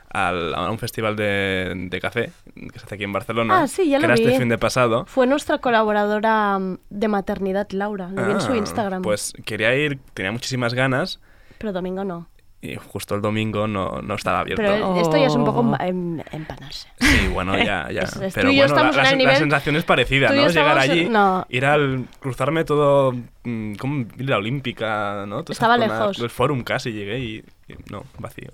[0.10, 3.62] al- a un festival de, de café que se hace aquí en Barcelona.
[3.64, 4.28] Ah, sí, ya que lo era vi.
[4.28, 5.06] este fin de pasado.
[5.06, 8.10] Fue nuestra colaboradora mm, de maternidad, Laura.
[8.14, 9.02] Lo vi en su Ah, Instagram.
[9.02, 11.20] Pues quería ir, tenía muchísimas ganas.
[11.58, 12.28] Pero domingo no.
[12.62, 14.62] Y justo el domingo no, no estaba abierto.
[14.62, 15.64] Pero esto ya es un poco Oh.
[15.64, 16.90] empa- em- empanarse.
[17.00, 18.02] Sí, bueno, ya, ya.
[18.02, 20.34] Es- Pero bueno, la, en la- el la nivel- sensación es parecida, ¿no?
[20.50, 21.46] Llegar estamos en- allí, no.
[21.48, 25.44] ir al cruzarme todo, mm, como la Olímpica, ¿no?
[25.44, 26.20] Toda Estaba zona, lejos.
[26.20, 27.44] El Forum casi llegué y
[27.90, 28.50] no, vacío.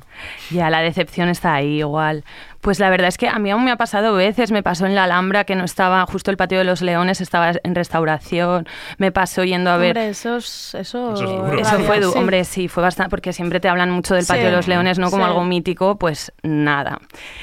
[0.51, 2.23] Ya, la decepción está ahí igual.
[2.61, 4.95] Pues la verdad es que a mí aún me ha pasado veces, me pasó en
[4.95, 9.11] la Alhambra que no estaba, justo el patio de los leones estaba en restauración, me
[9.11, 9.89] pasó yendo a ver...
[9.95, 10.73] Hombre, eso es...
[10.73, 11.59] Eso, Eso es duro.
[11.59, 12.09] Eso fue, sí.
[12.15, 14.49] hombre, sí, fue bastante, porque siempre te hablan mucho del patio Sí.
[14.49, 15.11] de los leones, ¿no?
[15.11, 15.29] Como Sí.
[15.29, 16.99] algo mítico, pues nada.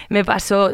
[0.08, 0.72] Me pasó,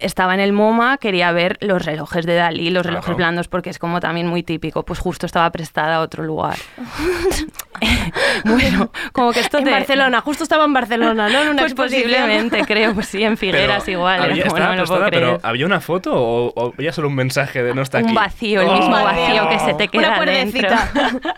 [0.00, 3.16] estaba en el MoMA, quería ver los relojes de Dalí, los relojes Claro.
[3.18, 6.56] blandos, porque es como también muy típico, pues justo estaba prestada a otro lugar.
[8.44, 9.70] bueno, como que esto En te...
[9.70, 11.42] Barcelona, justo estaba en Barcelona, ¿no?
[11.42, 14.22] En una Pues posiblemente, creo, pues sí, en Figueras Pero igual.
[14.22, 15.22] había- era como, estaba no me lo puedo creer.
[15.24, 18.08] pero ¿había una foto o, o había solo un mensaje de no está aquí?
[18.08, 18.76] Un vacío, el Oh.
[18.76, 20.68] mismo vacío que se te Una queda dentro.
[20.68, 20.90] cuerdecita.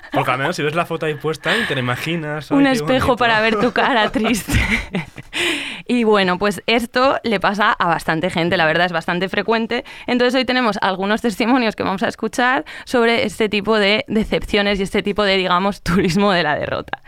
[0.12, 2.50] Porque al menos si ves la foto ahí puesta y te la imaginas.
[2.50, 3.16] un espejo bonito.
[3.16, 4.52] para ver tu cara triste.
[5.86, 9.84] y bueno, pues esto le pasa a bastante gente, la verdad es bastante frecuente.
[10.06, 14.82] Entonces hoy tenemos algunos testimonios que vamos a escuchar sobre este tipo de decepciones y
[14.82, 17.00] este tipo de, digamos, turismo de la derrota.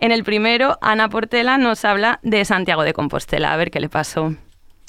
[0.00, 3.90] En el primero, Ana Portela nos habla de Santiago de Compostela, a ver qué le
[3.90, 4.34] pasó.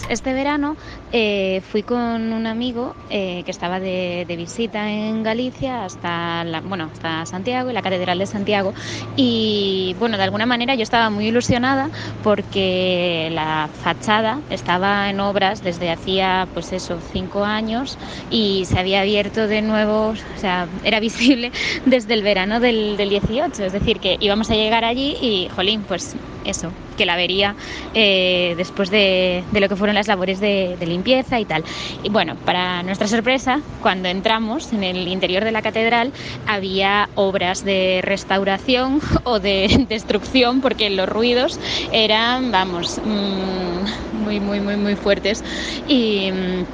[0.10, 0.78] Este verano
[1.12, 6.62] eh, fui con un amigo eh, que estaba de, de visita en Galicia hasta, la-
[6.62, 8.74] bueno, hasta Santiago, en la Catedral de Santiago.
[9.18, 11.90] Y bueno, de alguna manera yo estaba muy ilusionada
[12.24, 17.98] porque la fachada estaba en obras desde hacía, pues eso, cinco años
[18.32, 21.52] y se había abierto de nuevo, o sea, era visible
[21.86, 23.66] desde el verano del, del 18.
[23.66, 26.16] Es decir, que íbamos a llegar allí y, jolín, pues
[26.48, 27.56] eso, que la vería
[27.94, 31.64] eh, después de, de lo que fueron las labores de, de limpieza y tal.
[32.04, 36.14] Y bueno, para nuestra sorpresa, cuando entramos en el interior de la catedral
[36.46, 41.60] había obras de restauración o de destrucción porque los ruidos
[41.92, 45.44] eran, vamos, mm, muy, muy, muy, muy fuertes.
[45.88, 46.32] Y.
[46.32, 46.66] mm,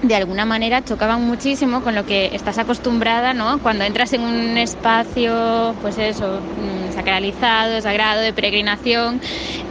[0.00, 3.58] de alguna manera chocaban muchísimo con lo que estás acostumbrada, ¿no?
[3.60, 9.20] Cuando entras en un espacio, pues eso, mm, sacralizado, sagrado, de peregrinación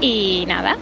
[0.02, 0.78] y nada.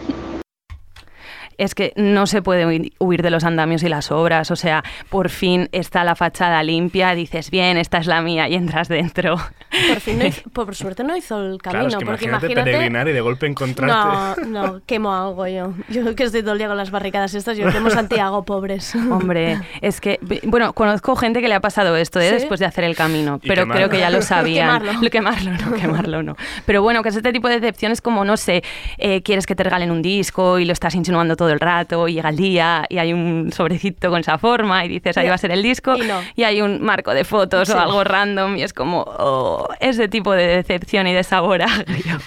[1.58, 2.66] Es que no se puede
[2.98, 4.50] huir- de los andamios y las obras.
[4.50, 8.54] O sea, por fin está la fachada limpia, dices, bien, esta es la mía, y
[8.54, 9.36] entras dentro.
[9.36, 12.46] Por fin, no hizo- por suerte no hizo el camino, Claro, es que porque imagínate,
[12.52, 12.70] imagínate...
[12.72, 14.42] peregrinar y de golpe encontrarte.
[14.46, 15.72] No, no, ¿qué mo hago yo?
[15.88, 18.94] Yo que estoy todo el día con las barricadas estas, yo quemo Santiago, pobres.
[19.10, 22.28] Hombre, es que, bueno, conozco gente que le ha pasado esto ¿eh?
[22.28, 22.34] ¿Sí?
[22.34, 23.74] después de hacer el camino, pero quemarlo.
[23.74, 24.80] creo que ya lo sabían.
[24.82, 25.02] Quemarlo.
[25.02, 26.36] Lo- quemarlo, no, quemarlo no.
[26.66, 28.62] Pero bueno, que es este tipo de decepciones como, no sé,
[28.98, 32.14] eh, quieres que te regalen un disco y lo estás insinuando todo el rato y
[32.14, 35.38] llega el día y hay un sobrecito con esa forma y dices, ahí va a
[35.38, 36.20] ser el disco Y no.
[36.46, 37.74] hay un marco de fotos Sí.
[37.74, 42.18] o algo random y es como, oh, ese tipo de decepción y de sabor agrio.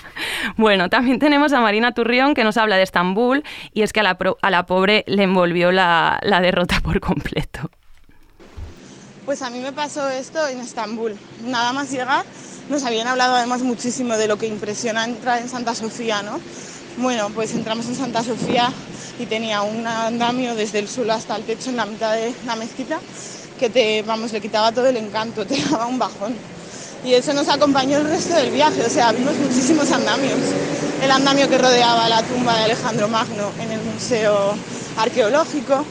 [0.57, 3.43] Bueno, también tenemos a Marina Turrión que nos habla de Estambul
[3.73, 6.99] y es que a la, pro- a la pobre le envolvió la, la derrota por
[6.99, 7.69] completo.
[9.25, 11.15] Pues a mí me pasó esto en Estambul.
[11.45, 12.25] Nada más llegar,
[12.69, 16.39] nos habían hablado además muchísimo de lo que impresiona entrar en Santa Sofía, ¿no?
[17.01, 18.69] Bueno, pues entramos en Santa Sofía
[19.17, 22.57] y tenía un andamio desde el suelo hasta el techo en la mitad de la
[22.57, 22.99] mezquita
[23.57, 26.35] que te, vamos, le quitaba todo el encanto, te daba un bajón.
[27.05, 30.39] Y eso nos acompañó el resto del viaje, o sea, vimos muchísimos andamios.
[31.01, 34.55] El andamio que rodeaba la tumba de Alejandro Magno en el Museo
[34.97, 35.85] Arqueológico,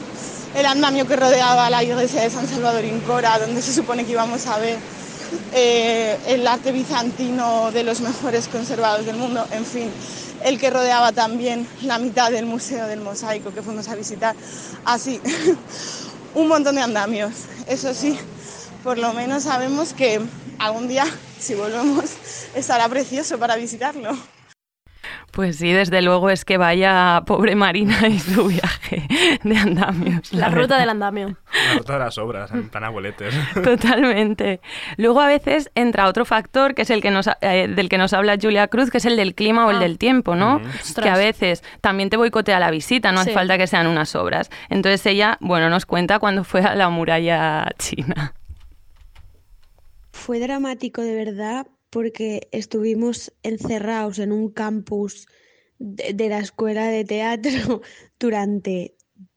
[0.55, 4.11] el andamio que rodeaba la iglesia de San Salvador in Cora, donde se supone que
[4.11, 4.77] íbamos a ver
[5.55, 9.89] eh, el arte bizantino de los mejores conservados del mundo, en fin,
[10.43, 14.35] el que rodeaba también la mitad del Museo del Mosaico que fuimos a visitar.
[14.85, 15.21] Así,
[16.35, 17.33] un montón de andamios.
[17.67, 18.17] Eso sí,
[18.83, 20.21] por lo menos sabemos que
[20.57, 21.05] algún día,
[21.39, 22.05] si volvemos,
[22.55, 24.38] estará precioso para visitarlo.
[25.31, 29.07] Pues sí, desde luego es que vaya pobre Marina y su viaje
[29.43, 30.33] de andamios.
[30.33, 30.79] La ruta verdad.
[30.79, 31.37] del andamio.
[31.67, 33.33] La ruta de las obras, en plan abueletes.
[33.63, 34.59] Totalmente.
[34.97, 38.13] Luego a veces entra otro factor que es el que nos, eh, del que nos
[38.13, 39.81] habla Julia Cruz, que es el del clima o el Ah.
[39.81, 40.61] del tiempo, ¿no?
[41.01, 44.49] Que a veces también te boicotea la visita, no hace falta que sean unas obras.
[44.69, 48.33] Entonces ella, bueno, nos cuenta cuando fue a la muralla china.
[50.11, 55.27] fue dramático de verdad porque estuvimos encerrados en un campus
[55.79, 57.81] de, la escuela de teatro
[58.19, 58.95] durante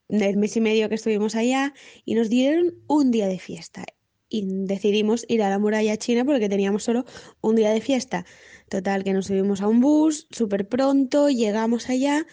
[0.09, 1.73] el mes y medio que estuvimos allá
[2.05, 3.85] y nos dieron un día de fiesta
[4.29, 7.05] y decidimos ir a la muralla china porque teníamos solo
[7.43, 8.25] un día de fiesta.
[8.69, 12.27] Total, que nos subimos a un bus súper pronto, llegamos allá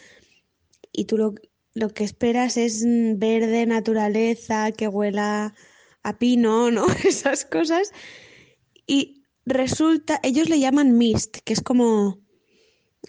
[0.92, 1.34] y tú lo,
[1.74, 5.54] lo que esperas es verde, naturaleza, que huela
[6.02, 6.86] a pino, ¿no?
[7.04, 7.92] Esas cosas.
[8.86, 12.18] Y resulta, ellos le llaman mist, que es como,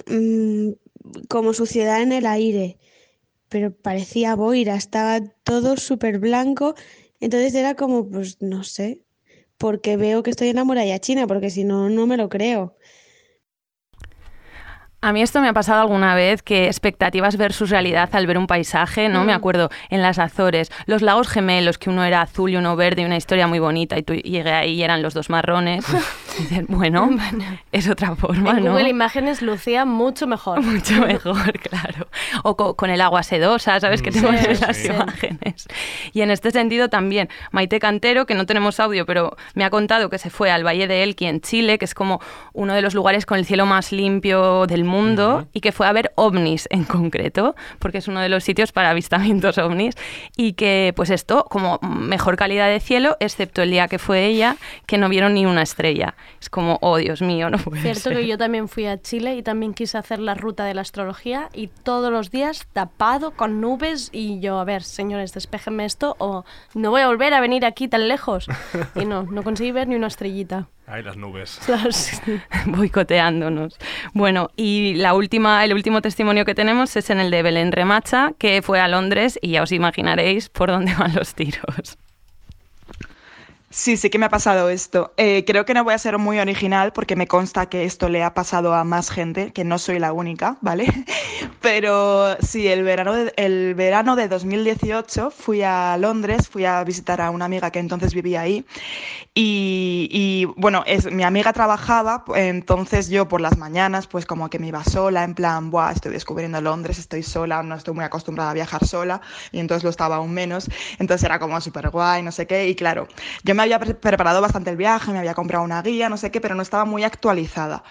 [0.08, 0.72] mm,
[1.30, 2.78] como suciedad en el aire,
[3.50, 6.76] pero parecía boira, estaba todo súper blanco,
[7.20, 9.04] entonces era como, pues no sé,
[9.58, 12.76] porque veo que estoy en la muralla china, porque si no, no me lo creo.
[15.04, 18.46] A mí esto me ha pasado alguna vez que expectativas versus realidad al ver un
[18.46, 19.24] paisaje, ¿no?
[19.24, 19.36] Me Mm.
[19.36, 23.06] acuerdo en las Azores, los lagos gemelos, que uno era azul y uno verde y
[23.06, 25.84] una historia muy bonita y tú llegué ahí y eran los dos marrones.
[26.38, 27.10] Dices, bueno,
[27.72, 28.72] es otra forma, En ¿no?
[28.74, 30.62] Google Imágenes lucía mucho mejor.
[30.72, 32.08] Mucho mejor, claro.
[32.44, 34.02] O co- con, el agua sedosa, ¿sabes?
[34.04, 34.88] Que Sí, pones las sí.
[34.88, 35.68] imágenes.
[36.14, 40.10] Y en este sentido también, Maite Cantero, que no tenemos audio, pero me ha contado
[40.12, 42.22] que se fue al Valle de Elqui en Chile, que es como
[42.54, 44.91] uno de los lugares con el cielo más limpio del mundo,
[45.54, 48.90] y que fue a ver ovnis en concreto, porque es uno de los sitios para
[48.90, 49.96] avistamientos ovnis,
[50.36, 54.58] y que pues esto, como mejor calidad de cielo, excepto el día que fue ella,
[54.86, 56.16] que no vieron ni una estrella.
[56.40, 58.18] Es como, oh Dios mío, no puede Cierto ser.
[58.18, 61.50] que yo también fui a Chile y también quise hacer la ruta de la astrología
[61.54, 66.44] y todos los días tapado con nubes y yo, a ver, señores, despéjenme esto o
[66.74, 68.48] no voy a volver a venir aquí tan lejos.
[68.96, 70.68] Y no, no conseguí ver ni una estrellita.
[70.88, 71.60] Ay, las nubes.
[72.66, 73.78] boicoteándonos.
[74.14, 78.34] Bueno, y la última, el último testimonio que tenemos es en el de Belén Remacha,
[78.38, 81.98] que fue a Londres y ya os imaginaréis por dónde van los tiros.
[83.74, 85.14] Sí, sí que me ha pasado esto.
[85.16, 88.22] Eh, creo que no voy a ser muy original porque me consta que esto le
[88.22, 90.88] ha pasado a más gente, que no soy la única, ¿vale?
[91.62, 97.22] Pero sí, el verano de, el verano de 2018 fui a Londres, fui a visitar
[97.22, 98.66] a una amiga que entonces vivía ahí
[99.34, 104.68] y, bueno, es, mi amiga trabajaba, entonces yo por las mañanas pues como que me
[104.68, 108.54] iba sola, en plan, Buah, estoy descubriendo Londres, estoy sola, no estoy muy acostumbrada a
[108.54, 109.22] viajar sola
[109.54, 110.70] y entonces lo estaba aún menos,
[111.00, 113.08] entonces era como súper guay, no sé qué, y claro,
[113.44, 116.32] yo me había pre- preparado bastante el viaje, me había comprado una guía, no sé
[116.32, 117.84] qué, pero no estaba muy actualizada.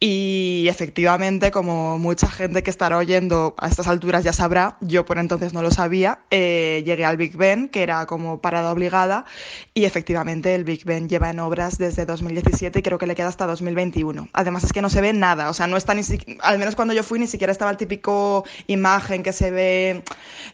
[0.00, 5.18] Y efectivamente, como mucha gente que estará oyendo a estas alturas ya sabrá, yo por
[5.18, 9.24] entonces no lo sabía, eh, llegué al Big Ben, que era como parada obligada,
[9.72, 13.28] y efectivamente el Big Ben lleva en obras desde 2017 y creo que le queda
[13.28, 14.28] hasta 2021.
[14.32, 16.74] Además es que no se ve nada, o sea, no está ni siquiera, al menos
[16.76, 20.02] cuando yo fui ni siquiera estaba el típico imagen que se ve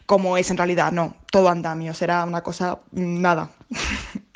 [0.05, 3.51] como es en realidad, no, todo andamio, será una cosa, nada.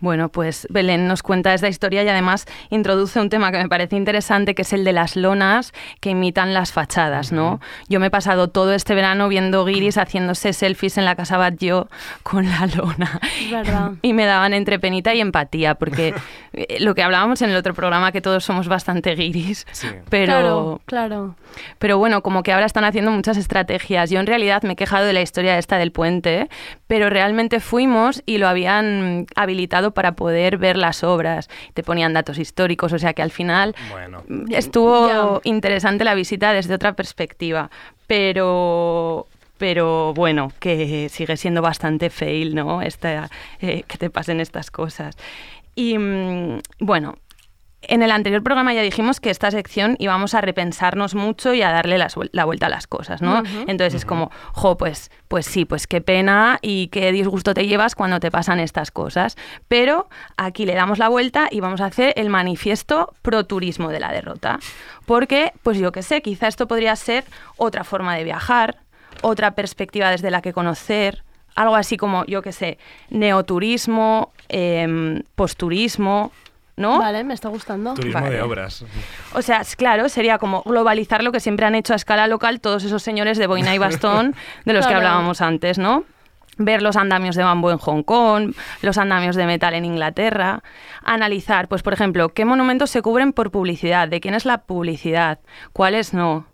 [0.00, 3.96] Bueno, pues Belén nos cuenta esta historia y además introduce un tema que me parece
[3.96, 7.60] interesante, que es el de las lonas que imitan las fachadas, ¿no?
[7.88, 11.88] Yo me he pasado todo este verano viendo guiris haciéndose selfies en la casa Batlló
[12.22, 13.20] con la lona.
[13.40, 13.92] Es verdad.
[14.02, 16.14] Y me daban entre penita y empatía, porque
[16.52, 19.66] eh, lo que hablábamos en el otro programa, que todos somos bastante guiris,
[20.08, 20.26] pero...
[20.26, 21.34] Claro, claro.
[21.78, 24.10] Pero bueno, como que ahora están haciendo muchas estrategias.
[24.10, 26.48] Yo en realidad me he quejado de la historia esta del puente,
[26.86, 31.48] pero realmente fuimos y lo habían habilitado para poder ver las obras.
[31.74, 34.22] Te ponían datos históricos, o sea que al final Bueno.
[34.50, 37.70] estuvo interesante la visita desde otra perspectiva.
[38.06, 39.26] Pero
[39.58, 42.80] pero bueno, que sigue siendo bastante fail, ¿no?
[42.80, 43.28] Esta,
[43.60, 45.16] eh, que te pasen estas cosas.
[45.74, 47.16] Y mm, bueno,
[47.88, 51.70] en el anterior programa ya dijimos que esta sección íbamos a repensarnos mucho y a
[51.70, 53.42] darle la vuelta a las cosas, ¿no?
[53.66, 57.94] Entonces es como, jo, pues, pues sí, pues qué pena y qué disgusto te llevas
[57.94, 59.36] cuando te pasan estas cosas.
[59.68, 64.00] Pero aquí le damos la vuelta y vamos a hacer el manifiesto pro turismo de
[64.00, 64.58] la derrota.
[65.06, 67.24] Porque, pues yo qué sé, quizá esto podría ser
[67.56, 68.76] otra forma de viajar,
[69.22, 71.24] otra perspectiva desde la que conocer,
[71.54, 72.78] algo así como, yo qué sé,
[73.08, 76.32] neoturismo, em, posturismo,
[76.78, 76.98] ¿no?
[76.98, 77.94] Vale, me está gustando.
[77.94, 78.84] Turismo de obras.
[79.34, 82.60] O sea, es claro, sería como globalizar lo que siempre han hecho a escala local
[82.60, 86.04] todos esos señores de boina y bastón de los que hablábamos antes, ¿no?
[86.56, 88.52] Ver los andamios de bambú en Hong Kong,
[88.82, 90.62] los andamios de metal en Inglaterra,
[91.04, 95.38] analizar, pues por ejemplo, qué monumentos se cubren por publicidad, de quién es la publicidad,
[95.72, 96.46] cuáles no,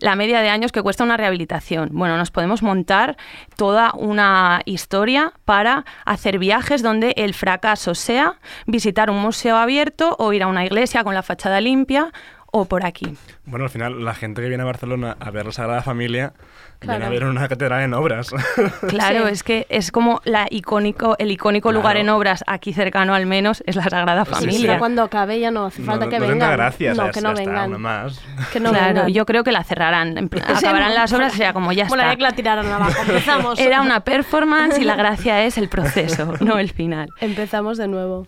[0.00, 1.90] la media de años que cuesta una rehabilitación.
[1.92, 3.16] Bueno, nos podemos montar
[3.56, 10.32] toda una historia para hacer viajes donde el fracaso sea visitar un museo abierto o
[10.32, 12.12] ir a una iglesia con la fachada limpia
[12.50, 13.14] o por aquí.
[13.44, 16.32] Bueno, al final, la gente que viene a Barcelona a ver la Sagrada Familia
[16.80, 18.30] viene a ver una catedral en obras.
[18.88, 23.26] Claro, es que es como la icónico, el icónico lugar en obras, aquí cercano al
[23.26, 24.60] menos, es la Sagrada Sí, Familia.
[24.66, 26.38] pero cuando acabe ya no hace falta no, que no vengan.
[26.50, 27.80] tendrá gracia, no, sea, que ya no vengan.
[27.80, 28.20] más.
[28.52, 29.12] Que no claro, vengan.
[29.12, 30.28] yo creo que la cerrarán.
[30.38, 32.12] Sí, Acabarán las obras y ya como ya Bueno, está.
[32.12, 32.92] ya que la tiraron abajo.
[33.06, 33.58] Empezamos.
[33.58, 37.08] Era una performance y la gracia es el proceso, no el final.
[37.20, 38.26] Empezamos de nuevo.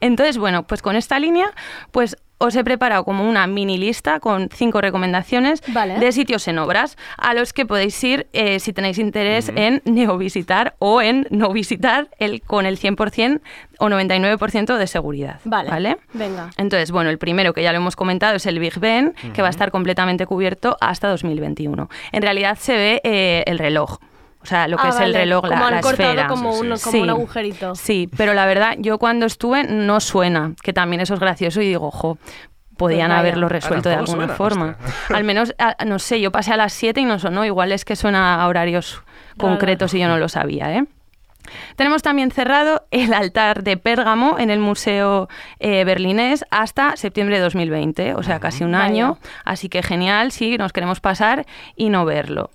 [0.00, 1.50] Entonces, bueno, pues con esta línea,
[1.92, 5.98] pues os he preparado como una mini lista con cinco recomendaciones Vale.
[5.98, 10.74] de sitios en obras a los que podéis ir eh, si tenéis interés en neovisitar
[10.78, 13.40] o en no visitar el, con el 100%
[13.78, 15.40] o 99% de seguridad.
[15.44, 15.98] Vale.
[16.14, 16.50] Venga.
[16.56, 19.48] Entonces, bueno, el primero que ya lo hemos comentado es el Big Ben, que va
[19.48, 21.90] a estar completamente cubierto hasta 2021.
[22.12, 23.98] En realidad se ve eh, el reloj.
[24.42, 26.28] O sea, lo que Ah, es el reloj, la, como han la cortado esfera.
[26.28, 27.74] como un- como un agujerito.
[27.74, 31.68] Sí, pero la verdad, yo cuando estuve no suena, que también eso es gracioso y
[31.68, 32.16] digo, ojo,
[32.78, 34.76] podían Pues haberlo Ah, resuelto de alguna suena, forma.
[35.14, 37.84] Al menos, a- no sé, yo pasé a las 7 y no sonó, igual es
[37.84, 39.02] que suena a horarios
[39.36, 40.84] concretos y yo no lo sabía, ¿eh?
[41.76, 45.28] Tenemos también cerrado el altar de Pérgamo en el Museo
[45.58, 48.84] eh, Berlinés hasta septiembre de 2020, o sea, casi un Vaya.
[48.84, 49.18] año.
[49.44, 52.50] Así que genial, sí, nos queremos pasar y no verlo.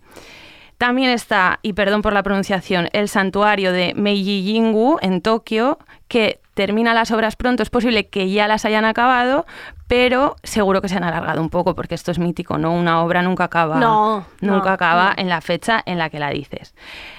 [0.78, 6.94] También está, y perdón por la pronunciación, el santuario de Meiji-Jingu en Tokio, que termina
[6.94, 7.64] las obras pronto.
[7.64, 9.46] Es posible que ya las hayan acabado,
[9.88, 12.74] pero seguro que se han alargado un poco, porque esto es mítico, ¿no?
[12.74, 15.22] Una obra nunca acaba, No, nunca no, acaba no.
[15.22, 16.74] en la fecha en la que la dices.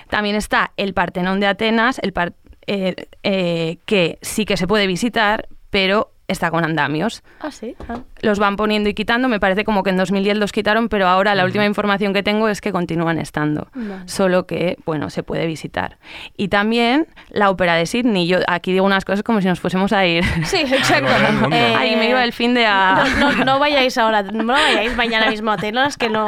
[0.08, 2.32] También está el Partenón de Atenas, el par-
[2.66, 7.22] eh, eh, que sí que se puede visitar, pero está con andamios.
[7.40, 7.76] Ah, sí.
[7.88, 8.00] Ah.
[8.20, 11.34] Los van poniendo y quitando, me parece como que en 2010 los quitaron, pero ahora
[11.34, 13.68] la última información que tengo es que continúan estando.
[13.74, 14.08] Vale.
[14.08, 15.98] Solo que, bueno, se puede visitar.
[16.36, 18.26] Y también la ópera de Sydney.
[18.26, 20.24] Yo aquí digo unas cosas como si nos fuésemos a ir.
[20.44, 21.10] Sí, exacto.
[21.50, 23.04] Eh, Ahí me iba el fin de a...
[23.18, 26.26] No, no, no vayáis ahora, no vayáis mañana mismo a Atenas, que no.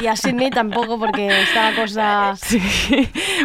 [0.00, 2.34] Y a Sydney tampoco, porque está la cosa.
[2.36, 2.60] Sí.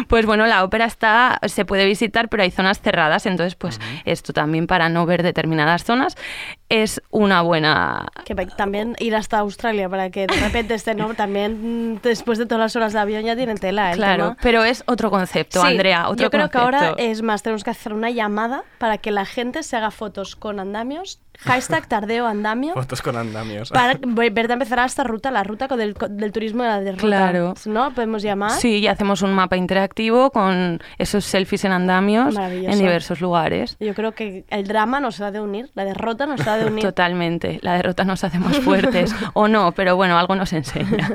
[0.08, 4.32] Pues bueno, la ópera está, se puede visitar, pero hay zonas cerradas, entonces pues esto
[4.32, 6.16] también para no ver determinadas zonas
[6.68, 8.06] es una buena...
[8.24, 11.14] Que también ir hasta Australia para que de repente estén, ¿no?
[11.14, 14.36] También mm, después de todas las horas de avión ya tienen tela, el Claro, tema.
[14.42, 17.70] pero es otro concepto, Sí, Andrea, otro yo creo que ahora es más, tenemos que
[17.70, 22.74] hacer una llamada para que la gente se haga fotos con andamios, hashtag tardeo andamio,
[22.74, 23.70] Fotos con andamios.
[23.70, 27.06] para ver empezar esta ruta, la ruta con del, del turismo de la derrota.
[27.06, 27.54] Claro.
[27.66, 27.92] ¿No?
[27.92, 28.52] Podemos llamar.
[28.52, 32.72] Sí, y hacemos un mapa interactivo con esos selfies en andamios Maravilloso.
[32.72, 33.76] en diversos lugares.
[33.80, 36.82] Yo creo que el drama nos ha de unir, la derrota nos ha de unir.
[36.82, 37.58] Totalmente.
[37.62, 39.14] La derrota nos hace más fuertes.
[39.34, 41.10] o no, pero bueno, algo nos enseña.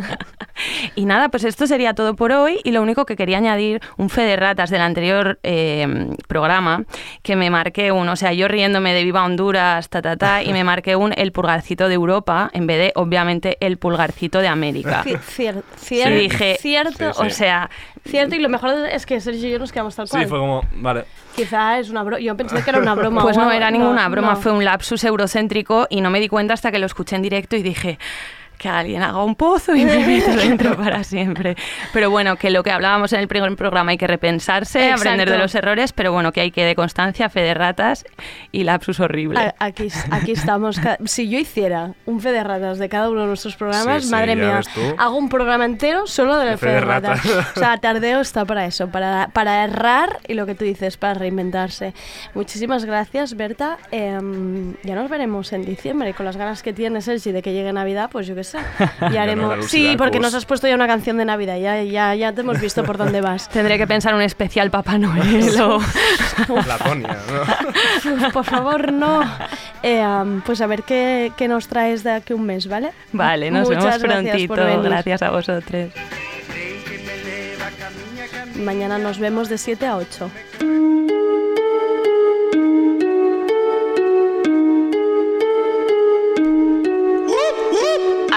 [0.96, 2.60] y nada, pues esto sería todo por hoy.
[2.64, 6.84] Y lo único que quería añadir, un fe de ratas del anterior eh, programa,
[7.24, 10.52] que me marqué un, o sea, yo riéndome de Viva Honduras, ta, ta, ta, y
[10.54, 15.04] me marqué un El pulgarcito de Europa, en vez de, obviamente, el pulgarcito de América.
[15.04, 17.28] Ci- cier- Y cier- dije, cierto, Sí, sí.
[17.28, 17.70] o sea,
[18.08, 20.24] cierto, y lo mejor es que Sergio y yo nos quedamos tal cual.
[20.24, 21.06] Sí, fue como, vale.
[21.36, 22.20] Quizá es una broma.
[22.22, 23.22] Yo pensé que era una broma.
[23.30, 24.36] Pues no era ninguna broma, no.
[24.38, 27.56] fue un lapsus eurocéntrico y no me di cuenta hasta que lo escuché en directo
[27.56, 27.98] y dije
[28.60, 31.56] que alguien haga un pozo y me meto dentro para siempre.
[31.94, 35.02] Pero bueno, que lo que hablábamos en el primer programa hay que repensarse, Exacto.
[35.02, 38.06] aprender de los errores, pero bueno, que hay que de constancia, fe de ratas
[38.52, 39.40] y lapsus horrible.
[39.40, 40.80] A- Aquí, aquí estamos.
[41.06, 44.12] Si yo hiciera un fe de ratas de cada uno de nuestros programas, Sí, sí,
[44.14, 44.60] madre mía,
[44.98, 47.26] hago un programa entero solo del De fe de ratas.
[47.26, 47.58] ratas.
[47.58, 51.14] O sea, Tardeo está para eso, para, para errar y lo que tú dices, para
[51.14, 51.94] reinventarse.
[52.34, 53.78] Muchísimas gracias, Berta.
[53.92, 57.72] Em, ya nos veremos en diciembre con las ganas que tienes, Elsie, de que llegue
[57.72, 58.49] Navidad, pues yo qué sé.
[59.00, 59.66] La haremos.
[59.68, 62.60] Sí, porque nos has puesto ya una canción de Navidad, ya, ya, ya te hemos
[62.60, 63.50] visto por dónde vas.
[63.54, 65.80] Tendré que pensar un especial Papá Noel o...
[66.68, 67.18] Laponia,
[68.12, 68.32] ¿no?
[68.32, 69.22] Por favor, no.
[69.84, 70.04] Eh,
[70.46, 72.92] pues a ver qué, qué nos traes de aquí a un mes, ¿vale?
[73.12, 74.56] Vale, nos Muchas vemos gracias prontito.
[74.56, 74.82] por venir.
[74.84, 75.92] Gracias a vosotros.
[78.56, 80.30] Mañana nos vemos de 7 a 8.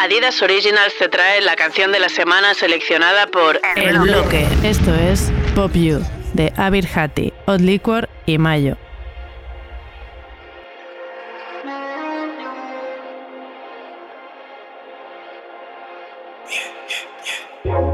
[0.03, 4.45] Adidas Originals te trae la canción de la semana seleccionada por El bloque.
[4.65, 8.77] Esto es Pop You de Abir Hati, Odd Liquor y Mayo.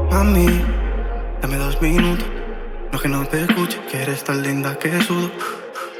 [0.09, 0.65] Mami,
[1.43, 2.25] dame dos minutos.
[2.91, 5.29] No que no te escuche, que eres tan linda que sudo.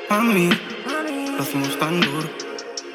[0.10, 0.50] Mami,
[1.38, 2.49] lo hacemos tan duro.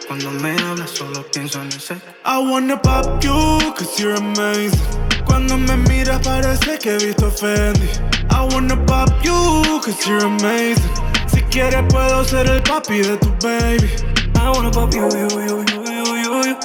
[0.07, 2.03] Cuando me hablas solo pienso en el.
[2.27, 3.33] I wanna pop you,
[3.75, 4.81] cause you're amazing.
[5.25, 7.89] Cuando me miras parece que he visto Fendi.
[8.31, 10.91] I wanna pop you, cause you're amazing.
[11.27, 13.89] Si quieres puedo ser el papi de tu baby.
[14.37, 16.57] I wanna pop you, you, you, you, you, you, you.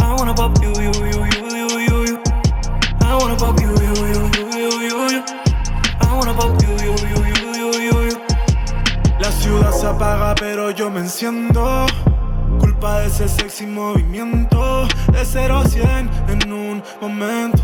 [0.00, 2.18] I wanna pop you, you, you, you, you, you, you.
[3.00, 5.24] I wanna pop you, you, you, you, you, you, you.
[6.00, 8.18] I wanna pop you, you, you, you, you, you, you.
[9.20, 11.86] La ciudad se apaga pero yo me enciendo.
[12.76, 14.86] Culpa de ese sexy movimiento.
[15.10, 17.62] De 0 a 100 en un momento.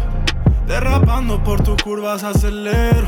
[0.66, 3.06] Derrapando por tus curvas acelero.